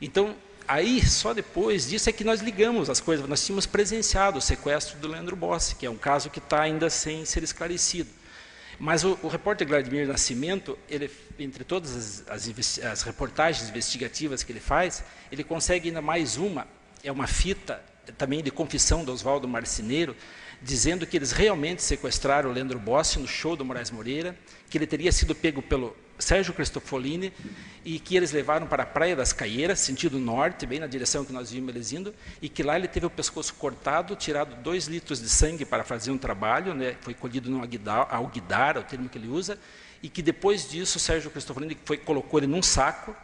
Então, 0.00 0.36
aí 0.68 1.04
só 1.04 1.32
depois 1.32 1.88
disso 1.88 2.08
é 2.08 2.12
que 2.12 2.22
nós 2.22 2.40
ligamos 2.40 2.88
as 2.88 3.00
coisas. 3.00 3.26
Nós 3.28 3.44
tínhamos 3.44 3.66
presenciado 3.66 4.38
o 4.38 4.40
sequestro 4.40 4.98
do 4.98 5.08
Leandro 5.08 5.34
Bossi, 5.34 5.74
que 5.74 5.86
é 5.86 5.90
um 5.90 5.96
caso 5.96 6.30
que 6.30 6.38
está 6.38 6.60
ainda 6.60 6.88
sem 6.90 7.24
ser 7.24 7.42
esclarecido. 7.42 8.19
Mas 8.80 9.04
o, 9.04 9.18
o 9.22 9.28
repórter 9.28 9.68
Vladimir 9.68 10.08
Nascimento, 10.08 10.78
ele, 10.88 11.10
entre 11.38 11.64
todas 11.64 12.24
as, 12.26 12.48
as, 12.48 12.78
as, 12.78 13.02
reportagens 13.02 13.68
investigativas 13.68 14.42
que 14.42 14.50
ele 14.50 14.58
faz, 14.58 15.04
ele 15.30 15.44
consegue 15.44 15.88
ainda 15.90 16.00
mais 16.00 16.38
uma, 16.38 16.66
é 17.04 17.12
uma 17.12 17.26
fita 17.26 17.84
também 18.16 18.42
de 18.42 18.50
confissão 18.50 19.04
do 19.04 19.12
Oswaldo 19.12 19.46
Marceneiro, 19.46 20.16
dizendo 20.62 21.06
que 21.06 21.14
eles 21.14 21.30
realmente 21.30 21.82
sequestraram 21.82 22.48
o 22.48 22.52
Leandro 22.54 22.78
Bossi 22.78 23.18
no 23.18 23.28
show 23.28 23.54
do 23.54 23.66
Moraes 23.66 23.90
Moreira, 23.90 24.34
que 24.70 24.78
ele 24.78 24.86
teria 24.86 25.12
sido 25.12 25.34
pego 25.34 25.60
pelo 25.60 25.94
Sérgio 26.20 26.52
Cristofolini 26.52 27.32
e 27.84 27.98
que 27.98 28.16
eles 28.16 28.32
levaram 28.32 28.66
para 28.66 28.82
a 28.82 28.86
Praia 28.86 29.16
das 29.16 29.32
Caieiras, 29.32 29.80
sentido 29.80 30.18
norte, 30.18 30.66
bem 30.66 30.78
na 30.78 30.86
direção 30.86 31.24
que 31.24 31.32
nós 31.32 31.50
vimos 31.50 31.74
eles 31.74 31.92
indo, 31.92 32.14
e 32.42 32.48
que 32.48 32.62
lá 32.62 32.76
ele 32.76 32.86
teve 32.86 33.06
o 33.06 33.10
pescoço 33.10 33.54
cortado, 33.54 34.14
tirado 34.14 34.54
dois 34.62 34.86
litros 34.86 35.20
de 35.20 35.28
sangue 35.28 35.64
para 35.64 35.82
fazer 35.82 36.10
um 36.10 36.18
trabalho, 36.18 36.74
né, 36.74 36.96
foi 37.00 37.14
colhido 37.14 37.50
no 37.50 37.60
alguidar, 37.60 38.76
é 38.76 38.78
o 38.78 38.82
termo 38.82 39.08
que 39.08 39.16
ele 39.16 39.28
usa, 39.28 39.58
e 40.02 40.08
que 40.08 40.22
depois 40.22 40.68
disso 40.68 40.98
Sérgio 40.98 41.30
Cristofolini 41.30 41.76
foi, 41.84 41.96
colocou 41.96 42.38
ele 42.38 42.46
num 42.46 42.62
saco, 42.62 43.16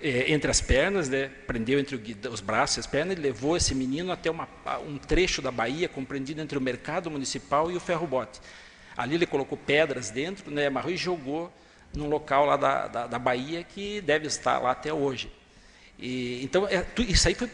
é, 0.00 0.32
entre 0.32 0.50
as 0.50 0.60
pernas, 0.60 1.08
né, 1.08 1.30
prendeu 1.46 1.78
entre 1.78 1.96
os 2.28 2.40
braços 2.40 2.76
e 2.76 2.80
as 2.80 2.86
pernas, 2.86 3.16
e 3.16 3.20
levou 3.20 3.56
esse 3.56 3.74
menino 3.74 4.12
até 4.12 4.30
uma, 4.30 4.48
um 4.86 4.98
trecho 4.98 5.40
da 5.40 5.50
Bahia, 5.50 5.88
compreendido 5.88 6.40
entre 6.40 6.58
o 6.58 6.60
mercado 6.60 7.10
municipal 7.10 7.70
e 7.70 7.76
o 7.76 7.80
ferrobote. 7.80 8.40
Ali 8.96 9.14
ele 9.14 9.26
colocou 9.26 9.56
pedras 9.56 10.10
dentro, 10.10 10.50
né, 10.50 10.66
amarrou 10.66 10.92
e 10.92 10.96
jogou 10.96 11.50
num 11.94 12.08
local 12.08 12.46
lá 12.46 12.56
da, 12.56 12.86
da, 12.88 13.06
da 13.06 13.18
Bahia 13.18 13.62
que 13.62 14.00
deve 14.00 14.26
estar 14.26 14.58
lá 14.58 14.72
até 14.72 14.92
hoje. 14.92 15.32
E, 15.98 16.42
então, 16.42 16.66
é, 16.66 16.84
isso 16.98 17.28
aí 17.28 17.34
foi 17.34 17.48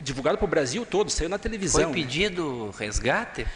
divulgado 0.00 0.36
para 0.38 0.44
o 0.44 0.48
Brasil 0.48 0.84
todo, 0.84 1.10
saiu 1.10 1.28
na 1.28 1.38
televisão. 1.38 1.84
Foi 1.84 1.92
pedido 1.92 2.70
resgate 2.78 3.46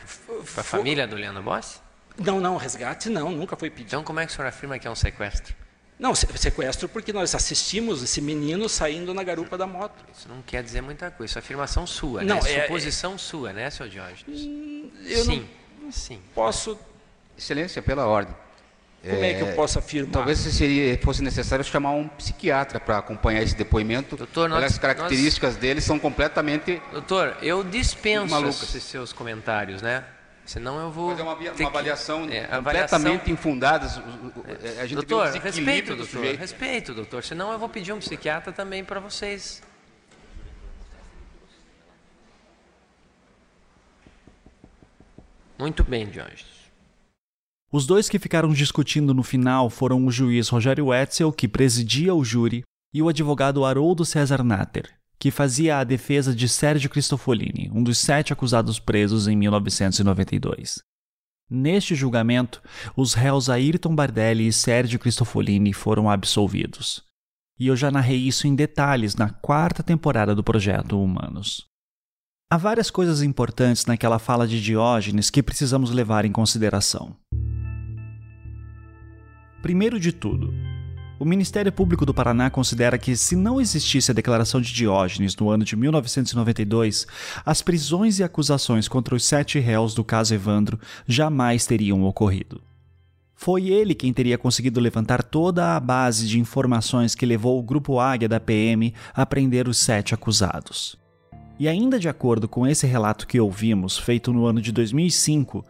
para 0.54 0.60
a 0.60 0.64
família 0.64 1.06
do 1.06 1.16
Leandro 1.16 1.42
Bossi? 1.42 1.80
Não, 2.18 2.40
não, 2.40 2.56
resgate 2.56 3.08
não, 3.08 3.30
nunca 3.30 3.56
foi 3.56 3.68
pedido. 3.68 3.88
Então 3.88 4.04
como 4.04 4.20
é 4.20 4.26
que 4.26 4.32
o 4.32 4.34
senhor 4.34 4.46
afirma 4.48 4.78
que 4.78 4.86
é 4.86 4.90
um 4.90 4.94
sequestro? 4.94 5.54
Não, 5.98 6.14
sequestro 6.14 6.88
porque 6.88 7.12
nós 7.12 7.34
assistimos 7.34 8.02
esse 8.02 8.20
menino 8.20 8.68
saindo 8.68 9.14
na 9.14 9.22
garupa 9.22 9.56
da 9.56 9.66
moto. 9.66 10.04
Isso 10.14 10.28
não 10.28 10.42
quer 10.42 10.62
dizer 10.62 10.82
muita 10.82 11.10
coisa, 11.10 11.30
isso 11.32 11.38
é 11.38 11.40
afirmação 11.40 11.86
sua, 11.86 12.22
não, 12.22 12.40
né? 12.40 12.52
É, 12.52 12.62
Suposição 12.62 13.14
é, 13.14 13.18
sua, 13.18 13.52
né, 13.52 13.70
seu 13.70 13.90
Jorge? 13.90 14.24
Hum, 14.28 14.90
eu 15.06 15.24
sim, 15.24 15.48
não 15.80 15.90
sim. 15.90 16.20
posso... 16.34 16.78
Excelência, 17.36 17.82
pela 17.82 18.06
ordem. 18.06 18.34
Como 19.08 19.24
é, 19.24 19.30
é 19.30 19.34
que 19.34 19.42
eu 19.42 19.54
posso 19.54 19.78
afirmar? 19.78 20.12
Talvez 20.12 20.38
seria, 20.38 20.98
fosse 20.98 21.22
necessário 21.22 21.64
chamar 21.64 21.92
um 21.92 22.08
psiquiatra 22.08 22.80
para 22.80 22.98
acompanhar 22.98 23.42
esse 23.42 23.54
depoimento. 23.54 24.16
Doutor, 24.16 24.48
nós, 24.48 24.64
as 24.64 24.78
características 24.78 25.52
nós... 25.52 25.60
dele 25.60 25.80
são 25.80 25.98
completamente 25.98 26.82
Doutor, 26.90 27.36
eu 27.40 27.62
dispenso 27.62 28.30
malucas. 28.30 28.62
esses 28.62 28.82
seus 28.82 29.12
comentários, 29.12 29.80
né? 29.80 30.04
Senão 30.44 30.80
eu 30.80 30.90
vou. 30.90 31.10
Fazer 31.10 31.22
uma, 31.22 31.34
uma 31.34 31.68
avaliação 31.68 32.26
que, 32.26 32.36
é, 32.36 32.46
completamente 32.46 32.96
avaliação... 32.96 33.32
infundada. 33.32 33.86
A 34.80 34.86
gente 34.86 34.94
doutor, 34.94 35.28
respeito, 35.28 35.90
do 35.90 35.96
doutor. 35.96 36.18
Sujeito. 36.18 36.38
Respeito, 36.38 36.94
doutor. 36.94 37.24
Senão 37.24 37.52
eu 37.52 37.58
vou 37.58 37.68
pedir 37.68 37.92
um 37.92 37.98
psiquiatra 37.98 38.52
também 38.52 38.84
para 38.84 39.00
vocês. 39.00 39.62
Muito 45.58 45.82
bem, 45.82 46.06
Diógenes. 46.06 46.55
Os 47.72 47.84
dois 47.84 48.08
que 48.08 48.18
ficaram 48.18 48.52
discutindo 48.52 49.12
no 49.12 49.22
final 49.22 49.68
foram 49.68 50.06
o 50.06 50.10
juiz 50.10 50.48
Rogério 50.48 50.86
Wetzel, 50.86 51.32
que 51.32 51.48
presidia 51.48 52.14
o 52.14 52.24
júri, 52.24 52.62
e 52.94 53.02
o 53.02 53.08
advogado 53.08 53.64
Haroldo 53.64 54.04
César 54.04 54.42
Natter, 54.42 54.88
que 55.18 55.30
fazia 55.30 55.78
a 55.78 55.84
defesa 55.84 56.34
de 56.34 56.48
Sérgio 56.48 56.88
Cristofolini, 56.88 57.70
um 57.74 57.82
dos 57.82 57.98
sete 57.98 58.32
acusados 58.32 58.78
presos 58.78 59.26
em 59.26 59.36
1992. 59.36 60.78
Neste 61.50 61.94
julgamento, 61.94 62.62
os 62.96 63.14
réus 63.14 63.50
Ayrton 63.50 63.94
Bardelli 63.94 64.48
e 64.48 64.52
Sérgio 64.52 64.98
Cristofolini 64.98 65.72
foram 65.72 66.08
absolvidos. 66.08 67.02
E 67.58 67.66
eu 67.68 67.76
já 67.76 67.90
narrei 67.90 68.18
isso 68.18 68.46
em 68.46 68.54
detalhes 68.54 69.14
na 69.14 69.30
quarta 69.30 69.82
temporada 69.82 70.34
do 70.34 70.42
projeto 70.42 71.00
Humanos. 71.02 71.66
Há 72.50 72.56
várias 72.56 72.90
coisas 72.90 73.22
importantes 73.22 73.86
naquela 73.86 74.18
fala 74.18 74.46
de 74.46 74.62
Diógenes 74.62 75.30
que 75.30 75.42
precisamos 75.42 75.90
levar 75.90 76.24
em 76.24 76.32
consideração. 76.32 77.16
Primeiro 79.66 79.98
de 79.98 80.12
tudo, 80.12 80.54
o 81.18 81.24
Ministério 81.24 81.72
Público 81.72 82.06
do 82.06 82.14
Paraná 82.14 82.48
considera 82.48 82.96
que, 82.96 83.16
se 83.16 83.34
não 83.34 83.60
existisse 83.60 84.12
a 84.12 84.14
declaração 84.14 84.60
de 84.60 84.72
Diógenes 84.72 85.34
no 85.34 85.50
ano 85.50 85.64
de 85.64 85.74
1992, 85.74 87.04
as 87.44 87.62
prisões 87.62 88.20
e 88.20 88.22
acusações 88.22 88.86
contra 88.86 89.16
os 89.16 89.24
sete 89.24 89.58
réus 89.58 89.92
do 89.92 90.04
caso 90.04 90.32
Evandro 90.32 90.78
jamais 91.04 91.66
teriam 91.66 92.04
ocorrido. 92.04 92.62
Foi 93.34 93.66
ele 93.66 93.92
quem 93.92 94.12
teria 94.12 94.38
conseguido 94.38 94.78
levantar 94.78 95.20
toda 95.20 95.74
a 95.74 95.80
base 95.80 96.28
de 96.28 96.38
informações 96.38 97.16
que 97.16 97.26
levou 97.26 97.58
o 97.58 97.62
Grupo 97.64 97.98
Águia 97.98 98.28
da 98.28 98.38
PM 98.38 98.94
a 99.12 99.26
prender 99.26 99.66
os 99.66 99.78
sete 99.78 100.14
acusados. 100.14 100.96
E 101.58 101.66
ainda 101.66 101.98
de 101.98 102.08
acordo 102.08 102.46
com 102.46 102.68
esse 102.68 102.86
relato 102.86 103.26
que 103.26 103.40
ouvimos, 103.40 103.98
feito 103.98 104.32
no 104.32 104.46
ano 104.46 104.60
de 104.60 104.70
2005, 104.70 105.64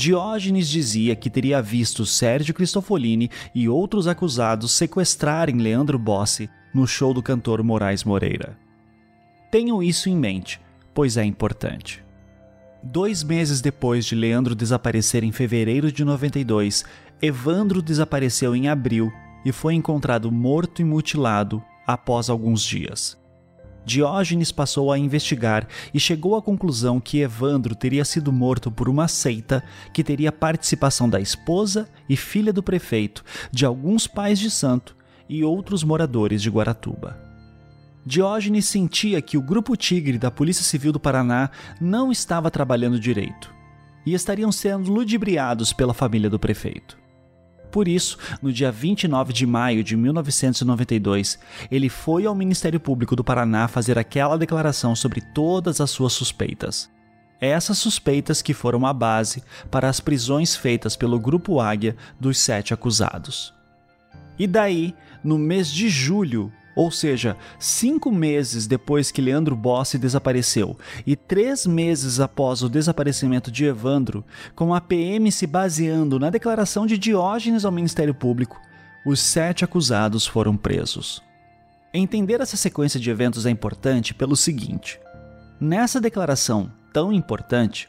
Diógenes 0.00 0.68
dizia 0.68 1.16
que 1.16 1.28
teria 1.28 1.60
visto 1.60 2.06
Sérgio 2.06 2.54
Cristofolini 2.54 3.28
e 3.52 3.68
outros 3.68 4.06
acusados 4.06 4.70
sequestrarem 4.70 5.56
Leandro 5.56 5.98
Bossi 5.98 6.48
no 6.72 6.86
show 6.86 7.12
do 7.12 7.20
cantor 7.20 7.64
Moraes 7.64 8.04
Moreira. 8.04 8.56
Tenham 9.50 9.82
isso 9.82 10.08
em 10.08 10.14
mente, 10.14 10.60
pois 10.94 11.16
é 11.16 11.24
importante. 11.24 12.00
Dois 12.80 13.24
meses 13.24 13.60
depois 13.60 14.06
de 14.06 14.14
Leandro 14.14 14.54
desaparecer 14.54 15.24
em 15.24 15.32
fevereiro 15.32 15.90
de 15.90 16.04
92, 16.04 16.84
Evandro 17.20 17.82
desapareceu 17.82 18.54
em 18.54 18.68
abril 18.68 19.10
e 19.44 19.50
foi 19.50 19.74
encontrado 19.74 20.30
morto 20.30 20.80
e 20.80 20.84
mutilado 20.84 21.60
após 21.84 22.30
alguns 22.30 22.62
dias. 22.62 23.18
Diógenes 23.88 24.52
passou 24.52 24.92
a 24.92 24.98
investigar 24.98 25.66
e 25.94 25.98
chegou 25.98 26.36
à 26.36 26.42
conclusão 26.42 27.00
que 27.00 27.20
Evandro 27.20 27.74
teria 27.74 28.04
sido 28.04 28.30
morto 28.30 28.70
por 28.70 28.86
uma 28.86 29.08
seita 29.08 29.64
que 29.94 30.04
teria 30.04 30.30
participação 30.30 31.08
da 31.08 31.18
esposa 31.18 31.88
e 32.06 32.14
filha 32.14 32.52
do 32.52 32.62
prefeito, 32.62 33.24
de 33.50 33.64
alguns 33.64 34.06
pais 34.06 34.38
de 34.38 34.50
santo 34.50 34.94
e 35.26 35.42
outros 35.42 35.82
moradores 35.82 36.42
de 36.42 36.50
Guaratuba. 36.50 37.18
Diógenes 38.04 38.66
sentia 38.66 39.22
que 39.22 39.38
o 39.38 39.42
Grupo 39.42 39.74
Tigre 39.74 40.18
da 40.18 40.30
Polícia 40.30 40.64
Civil 40.64 40.92
do 40.92 41.00
Paraná 41.00 41.48
não 41.80 42.12
estava 42.12 42.50
trabalhando 42.50 43.00
direito 43.00 43.50
e 44.04 44.12
estariam 44.12 44.52
sendo 44.52 44.92
ludibriados 44.92 45.72
pela 45.72 45.94
família 45.94 46.28
do 46.28 46.38
prefeito. 46.38 46.97
Por 47.70 47.86
isso, 47.86 48.18
no 48.40 48.52
dia 48.52 48.72
29 48.72 49.32
de 49.32 49.46
maio 49.46 49.84
de 49.84 49.96
1992, 49.96 51.38
ele 51.70 51.88
foi 51.88 52.26
ao 52.26 52.34
Ministério 52.34 52.80
Público 52.80 53.14
do 53.14 53.24
Paraná 53.24 53.68
fazer 53.68 53.98
aquela 53.98 54.38
declaração 54.38 54.96
sobre 54.96 55.20
todas 55.20 55.80
as 55.80 55.90
suas 55.90 56.12
suspeitas. 56.12 56.90
Essas 57.40 57.78
suspeitas 57.78 58.42
que 58.42 58.52
foram 58.52 58.84
a 58.84 58.92
base 58.92 59.44
para 59.70 59.88
as 59.88 60.00
prisões 60.00 60.56
feitas 60.56 60.96
pelo 60.96 61.20
Grupo 61.20 61.60
Águia 61.60 61.96
dos 62.18 62.38
sete 62.38 62.74
acusados. 62.74 63.54
E 64.38 64.46
daí, 64.46 64.94
no 65.22 65.38
mês 65.38 65.68
de 65.68 65.88
julho, 65.88 66.52
ou 66.78 66.92
seja, 66.92 67.36
cinco 67.58 68.12
meses 68.12 68.68
depois 68.68 69.10
que 69.10 69.20
Leandro 69.20 69.56
Bossi 69.56 69.98
desapareceu 69.98 70.78
e 71.04 71.16
três 71.16 71.66
meses 71.66 72.20
após 72.20 72.62
o 72.62 72.68
desaparecimento 72.68 73.50
de 73.50 73.64
Evandro, 73.64 74.24
com 74.54 74.72
a 74.72 74.80
PM 74.80 75.32
se 75.32 75.44
baseando 75.44 76.20
na 76.20 76.30
declaração 76.30 76.86
de 76.86 76.96
Diógenes 76.96 77.64
ao 77.64 77.72
Ministério 77.72 78.14
Público, 78.14 78.60
os 79.04 79.18
sete 79.18 79.64
acusados 79.64 80.24
foram 80.24 80.56
presos. 80.56 81.20
Entender 81.92 82.40
essa 82.40 82.56
sequência 82.56 83.00
de 83.00 83.10
eventos 83.10 83.44
é 83.44 83.50
importante 83.50 84.14
pelo 84.14 84.36
seguinte: 84.36 85.00
nessa 85.60 86.00
declaração 86.00 86.70
tão 86.92 87.12
importante, 87.12 87.88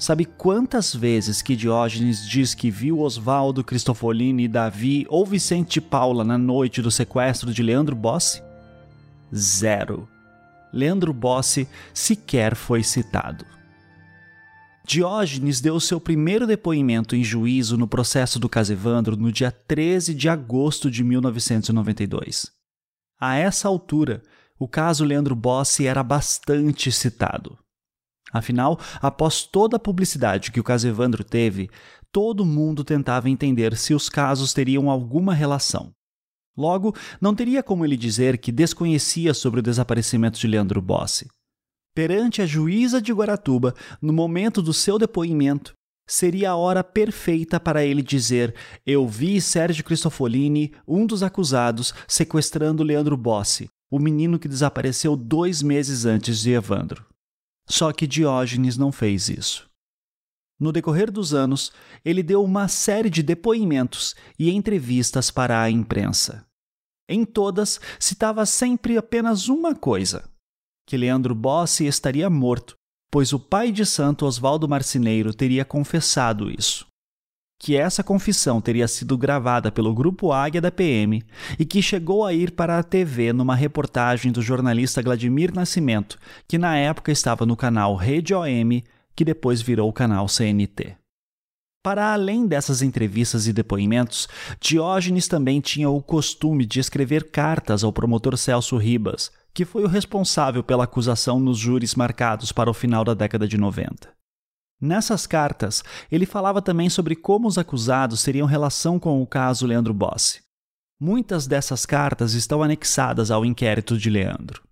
Sabe 0.00 0.24
quantas 0.24 0.94
vezes 0.94 1.42
que 1.42 1.54
Diógenes 1.54 2.26
diz 2.26 2.54
que 2.54 2.70
viu 2.70 3.00
Oswaldo 3.00 3.62
Cristofolini, 3.62 4.48
Davi 4.48 5.06
ou 5.10 5.26
Vicente 5.26 5.78
Paula 5.78 6.24
na 6.24 6.38
noite 6.38 6.80
do 6.80 6.90
sequestro 6.90 7.52
de 7.52 7.62
Leandro 7.62 7.94
Bossi? 7.94 8.42
Zero. 9.32 10.08
Leandro 10.72 11.12
Bossi 11.12 11.68
sequer 11.92 12.56
foi 12.56 12.82
citado. 12.82 13.44
Diógenes 14.86 15.60
deu 15.60 15.78
seu 15.78 16.00
primeiro 16.00 16.46
depoimento 16.46 17.14
em 17.14 17.22
juízo 17.22 17.76
no 17.76 17.86
processo 17.86 18.38
do 18.38 18.48
caso 18.48 18.72
Evandro 18.72 19.18
no 19.18 19.30
dia 19.30 19.52
13 19.52 20.14
de 20.14 20.30
agosto 20.30 20.90
de 20.90 21.04
1992. 21.04 22.50
A 23.20 23.36
essa 23.36 23.68
altura, 23.68 24.22
o 24.58 24.66
caso 24.66 25.04
Leandro 25.04 25.36
Bossi 25.36 25.86
era 25.86 26.02
bastante 26.02 26.90
citado. 26.90 27.58
Afinal, 28.32 28.78
após 29.00 29.42
toda 29.42 29.76
a 29.76 29.80
publicidade 29.80 30.52
que 30.52 30.60
o 30.60 30.64
caso 30.64 30.86
Evandro 30.86 31.24
teve, 31.24 31.68
todo 32.12 32.44
mundo 32.44 32.84
tentava 32.84 33.30
entender 33.30 33.76
se 33.76 33.94
os 33.94 34.08
casos 34.08 34.52
teriam 34.52 34.90
alguma 34.90 35.34
relação. 35.34 35.92
Logo, 36.56 36.94
não 37.20 37.34
teria 37.34 37.62
como 37.62 37.84
ele 37.84 37.96
dizer 37.96 38.38
que 38.38 38.52
desconhecia 38.52 39.32
sobre 39.32 39.60
o 39.60 39.62
desaparecimento 39.62 40.38
de 40.38 40.46
Leandro 40.46 40.82
Bossi. 40.82 41.28
Perante 41.94 42.42
a 42.42 42.46
juíza 42.46 43.00
de 43.00 43.12
Guaratuba, 43.12 43.74
no 44.00 44.12
momento 44.12 44.62
do 44.62 44.72
seu 44.72 44.98
depoimento, 44.98 45.72
seria 46.06 46.50
a 46.50 46.56
hora 46.56 46.84
perfeita 46.84 47.58
para 47.58 47.84
ele 47.84 48.02
dizer: 48.02 48.54
Eu 48.86 49.06
vi 49.06 49.40
Sérgio 49.40 49.84
Cristofolini, 49.84 50.72
um 50.86 51.06
dos 51.06 51.22
acusados, 51.22 51.94
sequestrando 52.06 52.82
Leandro 52.82 53.16
Bossi, 53.16 53.68
o 53.90 53.98
menino 53.98 54.38
que 54.38 54.48
desapareceu 54.48 55.16
dois 55.16 55.62
meses 55.62 56.04
antes 56.04 56.40
de 56.40 56.50
Evandro. 56.50 57.09
Só 57.70 57.92
que 57.92 58.04
Diógenes 58.04 58.76
não 58.76 58.90
fez 58.90 59.28
isso. 59.28 59.70
No 60.58 60.72
decorrer 60.72 61.10
dos 61.10 61.32
anos, 61.32 61.70
ele 62.04 62.20
deu 62.20 62.42
uma 62.42 62.66
série 62.66 63.08
de 63.08 63.22
depoimentos 63.22 64.16
e 64.36 64.50
entrevistas 64.50 65.30
para 65.30 65.62
a 65.62 65.70
imprensa. 65.70 66.44
Em 67.08 67.24
todas, 67.24 67.80
citava 67.98 68.44
sempre 68.44 68.98
apenas 68.98 69.48
uma 69.48 69.72
coisa: 69.72 70.28
que 70.84 70.96
Leandro 70.96 71.34
Bossi 71.34 71.86
estaria 71.86 72.28
morto, 72.28 72.74
pois 73.08 73.32
o 73.32 73.38
pai 73.38 73.70
de 73.70 73.86
santo 73.86 74.26
Oswaldo 74.26 74.68
Marcineiro 74.68 75.32
teria 75.32 75.64
confessado 75.64 76.50
isso 76.50 76.89
que 77.62 77.76
essa 77.76 78.02
confissão 78.02 78.58
teria 78.58 78.88
sido 78.88 79.18
gravada 79.18 79.70
pelo 79.70 79.94
Grupo 79.94 80.32
Águia 80.32 80.62
da 80.62 80.70
PM 80.70 81.22
e 81.58 81.66
que 81.66 81.82
chegou 81.82 82.24
a 82.24 82.32
ir 82.32 82.52
para 82.52 82.78
a 82.78 82.82
TV 82.82 83.34
numa 83.34 83.54
reportagem 83.54 84.32
do 84.32 84.40
jornalista 84.40 85.02
Vladimir 85.02 85.54
Nascimento, 85.54 86.18
que 86.48 86.56
na 86.56 86.78
época 86.78 87.12
estava 87.12 87.44
no 87.44 87.54
canal 87.54 87.94
Rede 87.96 88.34
OM, 88.34 88.82
que 89.14 89.26
depois 89.26 89.60
virou 89.60 89.90
o 89.90 89.92
canal 89.92 90.26
CNT. 90.26 90.96
Para 91.82 92.14
além 92.14 92.46
dessas 92.46 92.80
entrevistas 92.80 93.46
e 93.46 93.52
depoimentos, 93.52 94.26
Diógenes 94.58 95.28
também 95.28 95.60
tinha 95.60 95.90
o 95.90 96.02
costume 96.02 96.64
de 96.64 96.80
escrever 96.80 97.30
cartas 97.30 97.84
ao 97.84 97.92
promotor 97.92 98.38
Celso 98.38 98.78
Ribas, 98.78 99.30
que 99.52 99.66
foi 99.66 99.84
o 99.84 99.88
responsável 99.88 100.62
pela 100.62 100.84
acusação 100.84 101.38
nos 101.38 101.58
júris 101.58 101.94
marcados 101.94 102.52
para 102.52 102.70
o 102.70 102.74
final 102.74 103.04
da 103.04 103.12
década 103.12 103.46
de 103.46 103.58
90. 103.58 104.19
Nessas 104.80 105.26
cartas, 105.26 105.84
ele 106.10 106.24
falava 106.24 106.62
também 106.62 106.88
sobre 106.88 107.14
como 107.14 107.46
os 107.46 107.58
acusados 107.58 108.22
teriam 108.22 108.46
relação 108.46 108.98
com 108.98 109.20
o 109.22 109.26
caso 109.26 109.66
Leandro 109.66 109.92
Bossi. 109.92 110.40
Muitas 110.98 111.46
dessas 111.46 111.84
cartas 111.84 112.32
estão 112.32 112.62
anexadas 112.62 113.30
ao 113.30 113.44
inquérito 113.44 113.98
de 113.98 114.08
Leandro. 114.08 114.62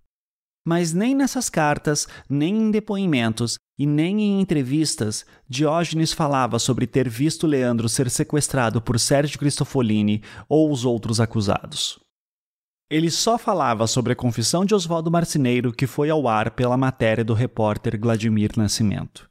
Mas 0.67 0.93
nem 0.93 1.15
nessas 1.15 1.49
cartas, 1.49 2.07
nem 2.29 2.55
em 2.55 2.71
depoimentos 2.71 3.57
e 3.77 3.85
nem 3.85 4.21
em 4.21 4.41
entrevistas, 4.41 5.25
Diógenes 5.47 6.11
falava 6.11 6.59
sobre 6.59 6.85
ter 6.85 7.07
visto 7.07 7.47
Leandro 7.47 7.87
ser 7.87 8.09
sequestrado 8.09 8.81
por 8.81 8.99
Sérgio 8.99 9.39
Cristofolini 9.39 10.21
ou 10.47 10.71
os 10.71 10.85
outros 10.85 11.19
acusados. 11.19 11.99
Ele 12.91 13.11
só 13.11 13.37
falava 13.37 13.85
sobre 13.85 14.13
a 14.13 14.15
confissão 14.15 14.65
de 14.65 14.73
Oswaldo 14.73 15.11
Marcineiro 15.11 15.71
que 15.71 15.85
foi 15.85 16.09
ao 16.09 16.27
ar 16.27 16.51
pela 16.51 16.75
matéria 16.75 17.23
do 17.23 17.35
repórter 17.35 17.99
Vladimir 17.99 18.51
Nascimento. 18.57 19.28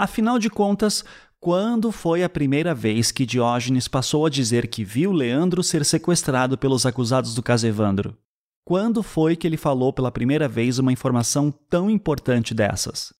Afinal 0.00 0.38
de 0.38 0.48
contas, 0.48 1.04
quando 1.38 1.92
foi 1.92 2.24
a 2.24 2.28
primeira 2.30 2.74
vez 2.74 3.12
que 3.12 3.26
Diógenes 3.26 3.86
passou 3.86 4.24
a 4.24 4.30
dizer 4.30 4.66
que 4.66 4.82
viu 4.82 5.12
Leandro 5.12 5.62
ser 5.62 5.84
sequestrado 5.84 6.56
pelos 6.56 6.86
acusados 6.86 7.34
do 7.34 7.42
caso 7.42 7.66
Evandro? 7.66 8.16
Quando 8.64 9.02
foi 9.02 9.36
que 9.36 9.46
ele 9.46 9.58
falou 9.58 9.92
pela 9.92 10.10
primeira 10.10 10.48
vez 10.48 10.78
uma 10.78 10.90
informação 10.90 11.52
tão 11.68 11.90
importante 11.90 12.54
dessas? 12.54 13.12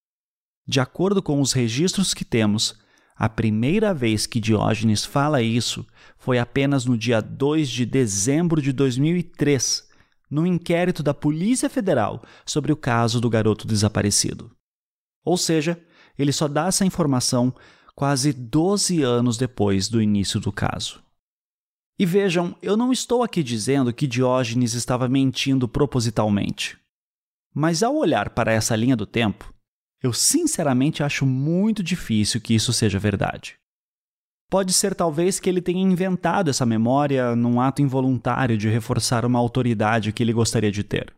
De 0.67 0.81
acordo 0.81 1.23
com 1.23 1.43
os 1.43 1.53
registros 1.53 2.15
que 2.15 2.25
temos, 2.25 2.75
a 3.15 3.29
primeira 3.29 3.93
vez 3.93 4.27
que 4.27 4.41
Diógenes 4.41 5.05
fala 5.05 5.43
isso 5.43 5.87
foi 6.17 6.39
apenas 6.39 6.87
no 6.87 6.97
dia 6.97 7.21
2 7.21 7.69
de 7.69 7.85
dezembro 7.85 8.63
de 8.63 8.73
2003, 8.73 9.87
no 10.31 10.47
inquérito 10.47 11.03
da 11.03 11.13
Polícia 11.13 11.69
Federal 11.69 12.23
sobre 12.47 12.73
o 12.73 12.77
caso 12.77 13.21
do 13.21 13.29
garoto 13.29 13.67
desaparecido. 13.67 14.51
Ou 15.23 15.37
seja, 15.37 15.79
ele 16.19 16.33
só 16.33 16.49
dá 16.49 16.67
essa 16.67 16.85
informação 16.85 17.55
quase 17.95 18.33
12 18.33 19.03
anos 19.03 19.37
depois 19.37 19.89
do 19.89 20.01
início 20.01 20.41
do 20.41 20.51
caso. 20.51 21.03
E 21.99 22.07
vejam, 22.07 22.57
eu 22.63 22.77
não 22.77 22.93
estou 22.93 23.23
aqui 23.23 23.43
dizendo 23.43 23.93
que 23.93 24.07
Diógenes 24.07 24.73
estava 24.73 25.07
mentindo 25.07 25.69
propositalmente. 25.69 26.79
Mas 27.55 27.83
ao 27.83 27.95
olhar 27.95 28.31
para 28.31 28.53
essa 28.53 28.75
linha 28.75 28.97
do 28.97 29.05
tempo, 29.05 29.53
eu 30.03 30.13
sinceramente 30.13 31.03
acho 31.03 31.27
muito 31.27 31.83
difícil 31.83 32.41
que 32.41 32.55
isso 32.55 32.73
seja 32.73 32.99
verdade. 32.99 33.59
Pode 34.49 34.73
ser 34.73 34.95
talvez 34.95 35.39
que 35.39 35.49
ele 35.49 35.61
tenha 35.61 35.83
inventado 35.83 36.49
essa 36.49 36.65
memória 36.65 37.37
num 37.37 37.61
ato 37.61 37.83
involuntário 37.83 38.57
de 38.57 38.69
reforçar 38.69 39.25
uma 39.27 39.39
autoridade 39.39 40.13
que 40.13 40.23
ele 40.23 40.33
gostaria 40.33 40.73
de 40.73 40.83
ter. 40.83 41.13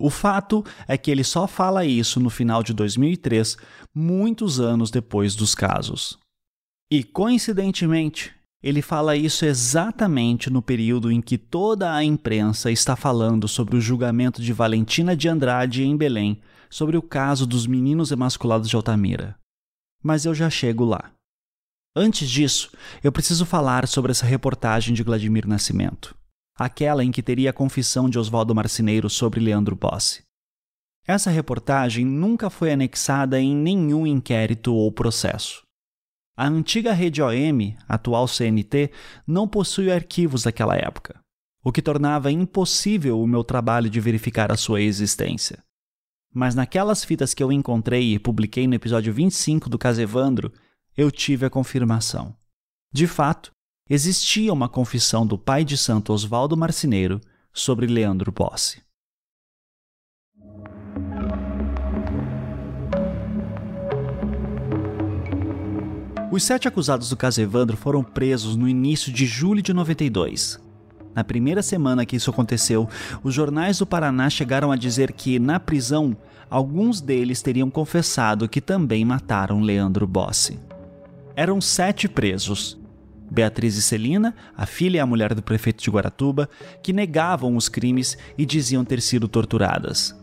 O 0.00 0.08
fato 0.08 0.64
é 0.88 0.96
que 0.96 1.10
ele 1.10 1.22
só 1.22 1.46
fala 1.46 1.84
isso 1.84 2.18
no 2.18 2.30
final 2.30 2.62
de 2.62 2.72
2003, 2.72 3.58
muitos 3.94 4.58
anos 4.58 4.90
depois 4.90 5.34
dos 5.36 5.54
casos. 5.54 6.18
E, 6.90 7.04
coincidentemente, 7.04 8.34
ele 8.62 8.80
fala 8.80 9.14
isso 9.14 9.44
exatamente 9.44 10.48
no 10.48 10.62
período 10.62 11.12
em 11.12 11.20
que 11.20 11.36
toda 11.36 11.94
a 11.94 12.02
imprensa 12.02 12.70
está 12.70 12.96
falando 12.96 13.46
sobre 13.46 13.76
o 13.76 13.80
julgamento 13.80 14.40
de 14.40 14.54
Valentina 14.54 15.14
de 15.14 15.28
Andrade 15.28 15.82
em 15.82 15.94
Belém, 15.94 16.40
sobre 16.70 16.96
o 16.96 17.02
caso 17.02 17.46
dos 17.46 17.66
meninos 17.66 18.10
emasculados 18.10 18.70
de 18.70 18.76
Altamira. 18.76 19.36
Mas 20.02 20.24
eu 20.24 20.34
já 20.34 20.48
chego 20.48 20.82
lá. 20.82 21.12
Antes 21.94 22.30
disso, 22.30 22.70
eu 23.04 23.12
preciso 23.12 23.44
falar 23.44 23.86
sobre 23.86 24.12
essa 24.12 24.24
reportagem 24.24 24.94
de 24.94 25.02
Vladimir 25.02 25.46
Nascimento 25.46 26.18
aquela 26.60 27.02
em 27.02 27.10
que 27.10 27.22
teria 27.22 27.48
a 27.48 27.54
confissão 27.54 28.10
de 28.10 28.18
Oswaldo 28.18 28.54
Marcineiro 28.54 29.08
sobre 29.08 29.40
Leandro 29.40 29.74
Bossi. 29.74 30.22
Essa 31.06 31.30
reportagem 31.30 32.04
nunca 32.04 32.50
foi 32.50 32.70
anexada 32.70 33.40
em 33.40 33.56
nenhum 33.56 34.06
inquérito 34.06 34.74
ou 34.74 34.92
processo. 34.92 35.62
A 36.36 36.46
antiga 36.46 36.92
rede 36.92 37.22
OM, 37.22 37.74
atual 37.88 38.28
CNT, 38.28 38.90
não 39.26 39.48
possui 39.48 39.90
arquivos 39.90 40.42
daquela 40.42 40.76
época, 40.76 41.18
o 41.64 41.72
que 41.72 41.80
tornava 41.80 42.30
impossível 42.30 43.18
o 43.22 43.26
meu 43.26 43.42
trabalho 43.42 43.88
de 43.88 43.98
verificar 43.98 44.52
a 44.52 44.56
sua 44.58 44.82
existência. 44.82 45.64
Mas 46.30 46.54
naquelas 46.54 47.02
fitas 47.02 47.32
que 47.32 47.42
eu 47.42 47.50
encontrei 47.50 48.12
e 48.12 48.18
publiquei 48.18 48.66
no 48.66 48.74
episódio 48.74 49.14
25 49.14 49.70
do 49.70 49.78
caso 49.78 50.02
Evandro, 50.02 50.52
eu 50.94 51.10
tive 51.10 51.46
a 51.46 51.50
confirmação. 51.50 52.36
De 52.92 53.06
fato, 53.06 53.50
existia 53.90 54.52
uma 54.52 54.68
confissão 54.68 55.26
do 55.26 55.36
pai 55.36 55.64
de 55.64 55.76
santo 55.76 56.12
Oswaldo 56.12 56.56
Marcineiro 56.56 57.20
sobre 57.52 57.88
Leandro 57.88 58.30
Bossi. 58.30 58.80
Os 66.30 66.44
sete 66.44 66.68
acusados 66.68 67.08
do 67.10 67.16
caso 67.16 67.40
Evandro 67.40 67.76
foram 67.76 68.04
presos 68.04 68.54
no 68.54 68.68
início 68.68 69.12
de 69.12 69.26
julho 69.26 69.60
de 69.60 69.74
92. 69.74 70.60
Na 71.12 71.24
primeira 71.24 71.60
semana 71.60 72.06
que 72.06 72.14
isso 72.14 72.30
aconteceu, 72.30 72.88
os 73.24 73.34
jornais 73.34 73.78
do 73.78 73.86
Paraná 73.86 74.30
chegaram 74.30 74.70
a 74.70 74.76
dizer 74.76 75.10
que, 75.10 75.40
na 75.40 75.58
prisão, 75.58 76.16
alguns 76.48 77.00
deles 77.00 77.42
teriam 77.42 77.68
confessado 77.68 78.48
que 78.48 78.60
também 78.60 79.04
mataram 79.04 79.60
Leandro 79.60 80.06
Bossi. 80.06 80.60
Eram 81.34 81.60
sete 81.60 82.08
presos, 82.08 82.79
Beatriz 83.30 83.76
e 83.76 83.82
Celina, 83.82 84.34
a 84.56 84.66
filha 84.66 84.96
e 84.96 85.00
a 85.00 85.06
mulher 85.06 85.34
do 85.34 85.42
prefeito 85.42 85.82
de 85.82 85.90
Guaratuba, 85.90 86.48
que 86.82 86.92
negavam 86.92 87.56
os 87.56 87.68
crimes 87.68 88.18
e 88.36 88.44
diziam 88.44 88.84
ter 88.84 89.00
sido 89.00 89.28
torturadas. 89.28 90.14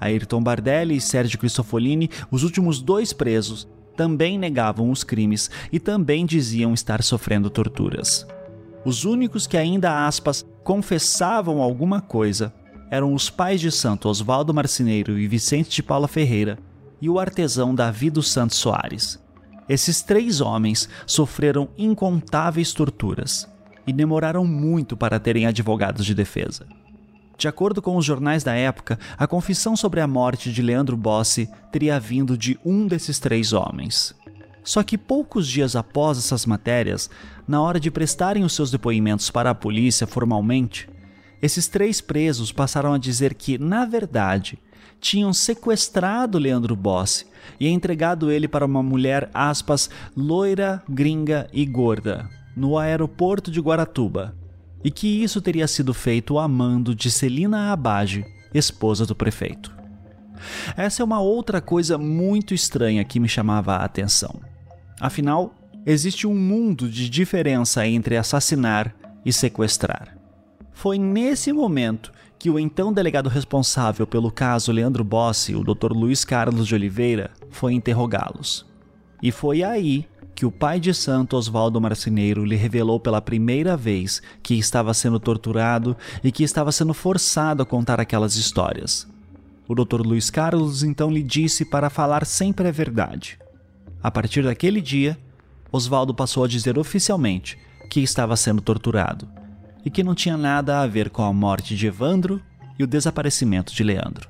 Ayrton 0.00 0.42
Bardelli 0.42 0.96
e 0.96 1.00
Sérgio 1.00 1.38
Cristofolini, 1.38 2.10
os 2.30 2.42
últimos 2.42 2.80
dois 2.80 3.12
presos, 3.12 3.68
também 3.96 4.38
negavam 4.38 4.90
os 4.90 5.04
crimes 5.04 5.50
e 5.72 5.78
também 5.78 6.26
diziam 6.26 6.74
estar 6.74 7.02
sofrendo 7.02 7.48
torturas. 7.48 8.26
Os 8.84 9.04
únicos 9.04 9.46
que 9.46 9.56
ainda, 9.56 10.06
aspas, 10.06 10.44
confessavam 10.62 11.62
alguma 11.62 12.00
coisa 12.00 12.52
eram 12.90 13.14
os 13.14 13.30
pais 13.30 13.60
de 13.60 13.72
santo 13.72 14.08
Oswaldo 14.08 14.52
Marcineiro 14.52 15.18
e 15.18 15.26
Vicente 15.26 15.70
de 15.70 15.82
Paula 15.82 16.06
Ferreira 16.06 16.58
e 17.00 17.08
o 17.08 17.18
artesão 17.18 17.74
Davi 17.74 18.10
dos 18.10 18.30
Santos 18.30 18.58
Soares. 18.58 19.23
Esses 19.68 20.02
três 20.02 20.40
homens 20.40 20.88
sofreram 21.06 21.68
incontáveis 21.78 22.72
torturas 22.72 23.48
e 23.86 23.92
demoraram 23.92 24.44
muito 24.44 24.96
para 24.96 25.18
terem 25.18 25.46
advogados 25.46 26.04
de 26.04 26.14
defesa. 26.14 26.66
De 27.36 27.48
acordo 27.48 27.82
com 27.82 27.96
os 27.96 28.04
jornais 28.04 28.44
da 28.44 28.54
época, 28.54 28.98
a 29.18 29.26
confissão 29.26 29.76
sobre 29.76 30.00
a 30.00 30.06
morte 30.06 30.52
de 30.52 30.62
Leandro 30.62 30.96
Bossi 30.96 31.48
teria 31.72 31.98
vindo 31.98 32.38
de 32.38 32.58
um 32.64 32.86
desses 32.86 33.18
três 33.18 33.52
homens. 33.52 34.14
Só 34.62 34.82
que 34.82 34.96
poucos 34.96 35.46
dias 35.46 35.76
após 35.76 36.16
essas 36.16 36.46
matérias, 36.46 37.10
na 37.46 37.60
hora 37.60 37.80
de 37.80 37.90
prestarem 37.90 38.44
os 38.44 38.54
seus 38.54 38.70
depoimentos 38.70 39.30
para 39.30 39.50
a 39.50 39.54
polícia 39.54 40.06
formalmente, 40.06 40.88
esses 41.42 41.66
três 41.66 42.00
presos 42.00 42.52
passaram 42.52 42.94
a 42.94 42.98
dizer 42.98 43.34
que, 43.34 43.58
na 43.58 43.84
verdade, 43.84 44.58
tinham 45.00 45.32
sequestrado 45.34 46.38
Leandro 46.38 46.74
Bossi 46.74 47.26
e 47.58 47.68
entregado 47.68 48.30
ele 48.30 48.48
para 48.48 48.66
uma 48.66 48.82
mulher, 48.82 49.30
aspas, 49.32 49.90
loira, 50.16 50.82
gringa 50.88 51.48
e 51.52 51.64
gorda, 51.64 52.28
no 52.56 52.78
aeroporto 52.78 53.50
de 53.50 53.60
Guaratuba, 53.60 54.34
e 54.82 54.90
que 54.90 55.22
isso 55.22 55.40
teria 55.40 55.66
sido 55.66 55.94
feito 55.94 56.38
a 56.38 56.46
mando 56.46 56.94
de 56.94 57.10
Celina 57.10 57.72
Abage, 57.72 58.24
esposa 58.52 59.06
do 59.06 59.14
prefeito. 59.14 59.74
Essa 60.76 61.02
é 61.02 61.04
uma 61.04 61.20
outra 61.20 61.60
coisa 61.60 61.96
muito 61.96 62.54
estranha 62.54 63.04
que 63.04 63.18
me 63.18 63.28
chamava 63.28 63.76
a 63.76 63.84
atenção. 63.84 64.40
Afinal, 65.00 65.54
existe 65.86 66.26
um 66.26 66.34
mundo 66.34 66.88
de 66.88 67.08
diferença 67.08 67.86
entre 67.86 68.16
assassinar 68.16 68.94
e 69.24 69.32
sequestrar. 69.32 70.16
Foi 70.72 70.98
nesse 70.98 71.52
momento 71.52 72.12
que 72.44 72.50
o 72.50 72.58
então 72.58 72.92
delegado 72.92 73.30
responsável 73.30 74.06
pelo 74.06 74.30
caso 74.30 74.70
Leandro 74.70 75.02
Bossi, 75.02 75.54
o 75.54 75.64
Dr. 75.64 75.92
Luiz 75.92 76.26
Carlos 76.26 76.68
de 76.68 76.74
Oliveira, 76.74 77.30
foi 77.48 77.72
interrogá-los. 77.72 78.66
E 79.22 79.32
foi 79.32 79.62
aí 79.62 80.06
que 80.34 80.44
o 80.44 80.52
pai 80.52 80.78
de 80.78 80.92
santo 80.92 81.38
Oswaldo 81.38 81.80
Marceneiro 81.80 82.44
lhe 82.44 82.54
revelou 82.54 83.00
pela 83.00 83.22
primeira 83.22 83.78
vez 83.78 84.20
que 84.42 84.58
estava 84.58 84.92
sendo 84.92 85.18
torturado 85.18 85.96
e 86.22 86.30
que 86.30 86.44
estava 86.44 86.70
sendo 86.70 86.92
forçado 86.92 87.62
a 87.62 87.64
contar 87.64 87.98
aquelas 87.98 88.36
histórias. 88.36 89.08
O 89.66 89.74
Dr. 89.74 90.02
Luiz 90.02 90.28
Carlos 90.28 90.82
então 90.82 91.10
lhe 91.10 91.22
disse 91.22 91.64
para 91.64 91.88
falar 91.88 92.26
sempre 92.26 92.68
a 92.68 92.70
verdade. 92.70 93.38
A 94.02 94.10
partir 94.10 94.44
daquele 94.44 94.82
dia, 94.82 95.18
Oswaldo 95.72 96.12
passou 96.12 96.44
a 96.44 96.48
dizer 96.48 96.78
oficialmente 96.78 97.58
que 97.88 98.00
estava 98.00 98.36
sendo 98.36 98.60
torturado 98.60 99.26
e 99.84 99.90
que 99.90 100.02
não 100.02 100.14
tinha 100.14 100.36
nada 100.36 100.80
a 100.80 100.86
ver 100.86 101.10
com 101.10 101.22
a 101.22 101.32
morte 101.32 101.76
de 101.76 101.86
Evandro 101.86 102.40
e 102.78 102.84
o 102.84 102.86
desaparecimento 102.86 103.74
de 103.74 103.82
Leandro. 103.82 104.28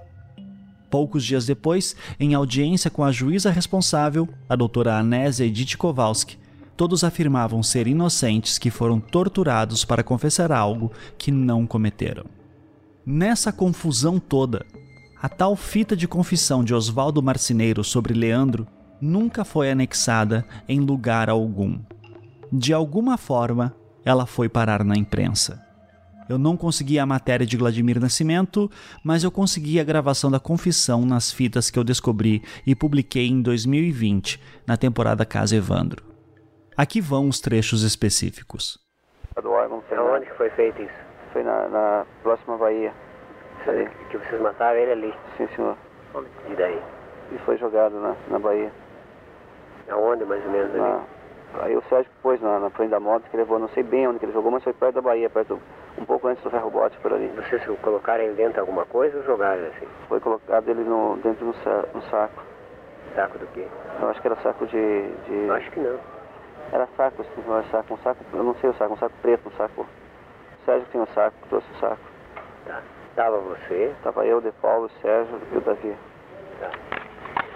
Poucos 0.91 1.25
dias 1.25 1.47
depois, 1.47 1.97
em 2.21 2.35
audiência 2.35 2.91
com 2.91 3.03
a 3.03 3.11
juíza 3.11 3.51
responsável, 3.51 4.29
a 4.49 4.55
doutora 4.55 4.97
Anésia 4.97 5.45
Edith 5.45 5.77
Kowalski, 5.77 6.39
todos 6.77 7.05
afirmavam 7.05 7.63
ser 7.63 7.87
inocentes 7.87 8.59
que 8.59 8.71
foram 8.71 9.01
torturados 9.01 9.85
para 9.85 10.03
confessar 10.03 10.53
algo 10.53 10.93
que 11.17 11.31
não 11.31 11.67
cometeram. 11.67 12.25
Nessa 13.07 13.53
confusão 13.53 14.19
toda, 14.19 14.65
a 15.21 15.29
tal 15.29 15.57
fita 15.57 15.97
de 15.97 16.07
confissão 16.07 16.65
de 16.65 16.75
Oswaldo 16.75 17.23
Marcineiro 17.23 17.83
sobre 17.83 18.15
Leandro 18.15 18.67
nunca 19.01 19.45
foi 19.45 19.71
anexada 19.71 20.45
em 20.69 20.81
lugar 20.81 21.29
algum. 21.29 21.79
De 22.53 22.73
alguma 22.73 23.17
forma, 23.17 23.75
ela 24.05 24.27
foi 24.27 24.49
parar 24.49 24.85
na 24.85 24.97
imprensa. 24.97 25.63
Eu 26.29 26.39
não 26.39 26.57
consegui 26.57 26.99
a 26.99 27.05
matéria 27.05 27.47
de 27.47 27.57
Vladimir 27.57 28.01
Nascimento, 28.01 28.71
mas 29.05 29.25
eu 29.25 29.31
consegui 29.31 29.79
a 29.79 29.85
gravação 29.85 30.31
da 30.31 30.41
confissão 30.41 31.05
nas 31.05 31.31
fitas 31.31 31.71
que 31.71 31.79
eu 31.79 31.85
descobri 31.85 32.43
e 32.67 32.75
publiquei 32.75 33.29
em 33.29 33.43
2020, 33.43 34.43
na 34.67 34.77
temporada 34.77 35.27
Casa 35.27 35.55
Evandro. 35.57 36.03
Aqui 36.77 37.01
vão 37.01 37.29
os 37.29 37.41
trechos 37.41 37.83
específicos. 37.83 38.79
Onde 39.37 40.27
foi 40.37 40.49
feito 40.51 40.81
isso? 40.83 40.95
Foi 41.33 41.43
na, 41.43 41.69
na 41.69 42.07
próxima 42.23 42.57
Bahia. 42.57 42.93
Que 44.11 44.19
vocês 44.19 44.41
mataram 44.41 44.79
ele 44.79 44.93
ali? 44.93 45.15
Sim, 45.37 45.49
senhor. 45.55 45.77
E 46.51 46.55
daí? 46.55 46.81
E 47.33 47.39
foi 47.45 47.59
jogado 47.59 48.01
na, 48.01 48.17
na 48.31 48.39
Bahia. 48.39 48.73
Aonde 49.91 50.25
mais 50.25 50.45
ou 50.45 50.51
menos 50.51 50.75
ali? 50.75 51.05
Aí 51.61 51.77
o 51.77 51.83
Sérgio 51.89 52.11
pôs 52.23 52.41
na, 52.41 52.59
na 52.59 52.71
frente 52.71 52.91
da 52.91 53.01
moto 53.01 53.29
que 53.31 53.37
levou, 53.37 53.59
não 53.59 53.69
sei 53.69 53.83
bem 53.83 54.09
onde 54.09 54.19
que 54.19 54.25
ele 54.25 54.33
jogou, 54.33 54.51
mas 54.51 54.65
foi 54.65 54.73
perto 54.73 54.97
da 54.97 55.01
Bahia, 55.01 55.31
perto, 55.31 55.61
um 55.97 56.05
pouco 56.05 56.27
antes 56.27 56.43
do 56.43 56.51
ferro 56.51 56.71
bote 56.71 56.97
por 56.99 57.13
ali. 57.13 57.29
Vocês 57.29 57.63
colocaram 57.81 58.25
ele 58.25 58.35
dentro 58.35 58.55
de 58.55 58.61
alguma 58.61 58.85
coisa 58.87 59.17
ou 59.17 59.25
jogaram 59.25 59.63
assim? 59.67 59.87
Foi 60.09 60.21
colocado 60.21 60.69
ele 60.69 60.83
no, 60.83 61.17
dentro 61.19 61.47
do 61.47 61.55
no 61.95 62.03
saco. 62.11 62.43
Saco 63.15 63.39
do 63.39 63.47
quê? 63.49 63.67
Eu 64.01 64.09
acho 64.09 64.21
que 64.21 64.27
era 64.27 64.37
saco 64.37 64.67
de. 64.67 65.09
de... 65.09 65.51
Acho 65.51 65.71
que 65.71 65.81
não. 65.81 65.99
Era 66.73 66.89
saco, 66.97 67.23
assim, 67.23 67.45
não 67.47 67.59
era 67.59 67.67
saco, 67.69 67.95
um 67.95 67.99
saco, 67.99 68.25
eu 68.33 68.43
não 68.43 68.55
sei 68.57 68.71
o 68.71 68.75
saco, 68.75 68.95
um 68.95 68.97
saco 68.97 69.15
preto, 69.23 69.49
um 69.49 69.53
saco. 69.53 69.83
O 69.83 70.65
Sérgio 70.65 70.89
tinha 70.91 71.03
um 71.03 71.07
saco, 71.15 71.37
trouxe 71.49 71.67
o 71.73 71.79
saco. 71.79 71.99
Tá. 72.67 72.83
Tava 73.15 73.39
você? 73.39 73.95
Tava 74.03 74.27
eu, 74.27 74.41
De 74.41 74.51
Paulo, 74.53 74.87
o 74.87 75.01
Sérgio 75.01 75.39
e 75.53 75.57
o 75.57 75.61
Davi. 75.61 75.95
Tá. 76.59 76.71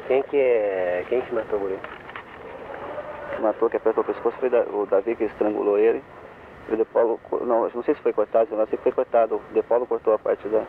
Quem 0.06 0.22
que 0.22 0.36
é. 0.36 1.04
Quem 1.08 1.20
que 1.22 1.34
matou 1.34 1.58
o 1.58 1.62
guri? 1.62 1.78
Que 3.34 3.42
matou, 3.42 3.70
que 3.70 3.76
apertou 3.76 4.02
o 4.02 4.06
pescoço 4.06 4.36
foi 4.38 4.48
o 4.48 4.86
Davi 4.86 5.16
que 5.16 5.24
estrangulou 5.24 5.78
ele. 5.78 6.02
E 6.68 6.74
o 6.74 6.76
De 6.76 6.84
Paulo. 6.84 7.20
Não, 7.42 7.68
não 7.68 7.82
sei 7.82 7.94
se 7.94 8.02
foi 8.02 8.12
cortado, 8.12 8.54
não 8.56 8.66
sei 8.66 8.76
se 8.76 8.82
foi 8.82 8.92
cortado. 8.92 9.36
O 9.36 9.54
De 9.54 9.62
Paulo 9.62 9.86
cortou 9.86 10.14
a 10.14 10.18
parte 10.18 10.46
da, 10.48 10.64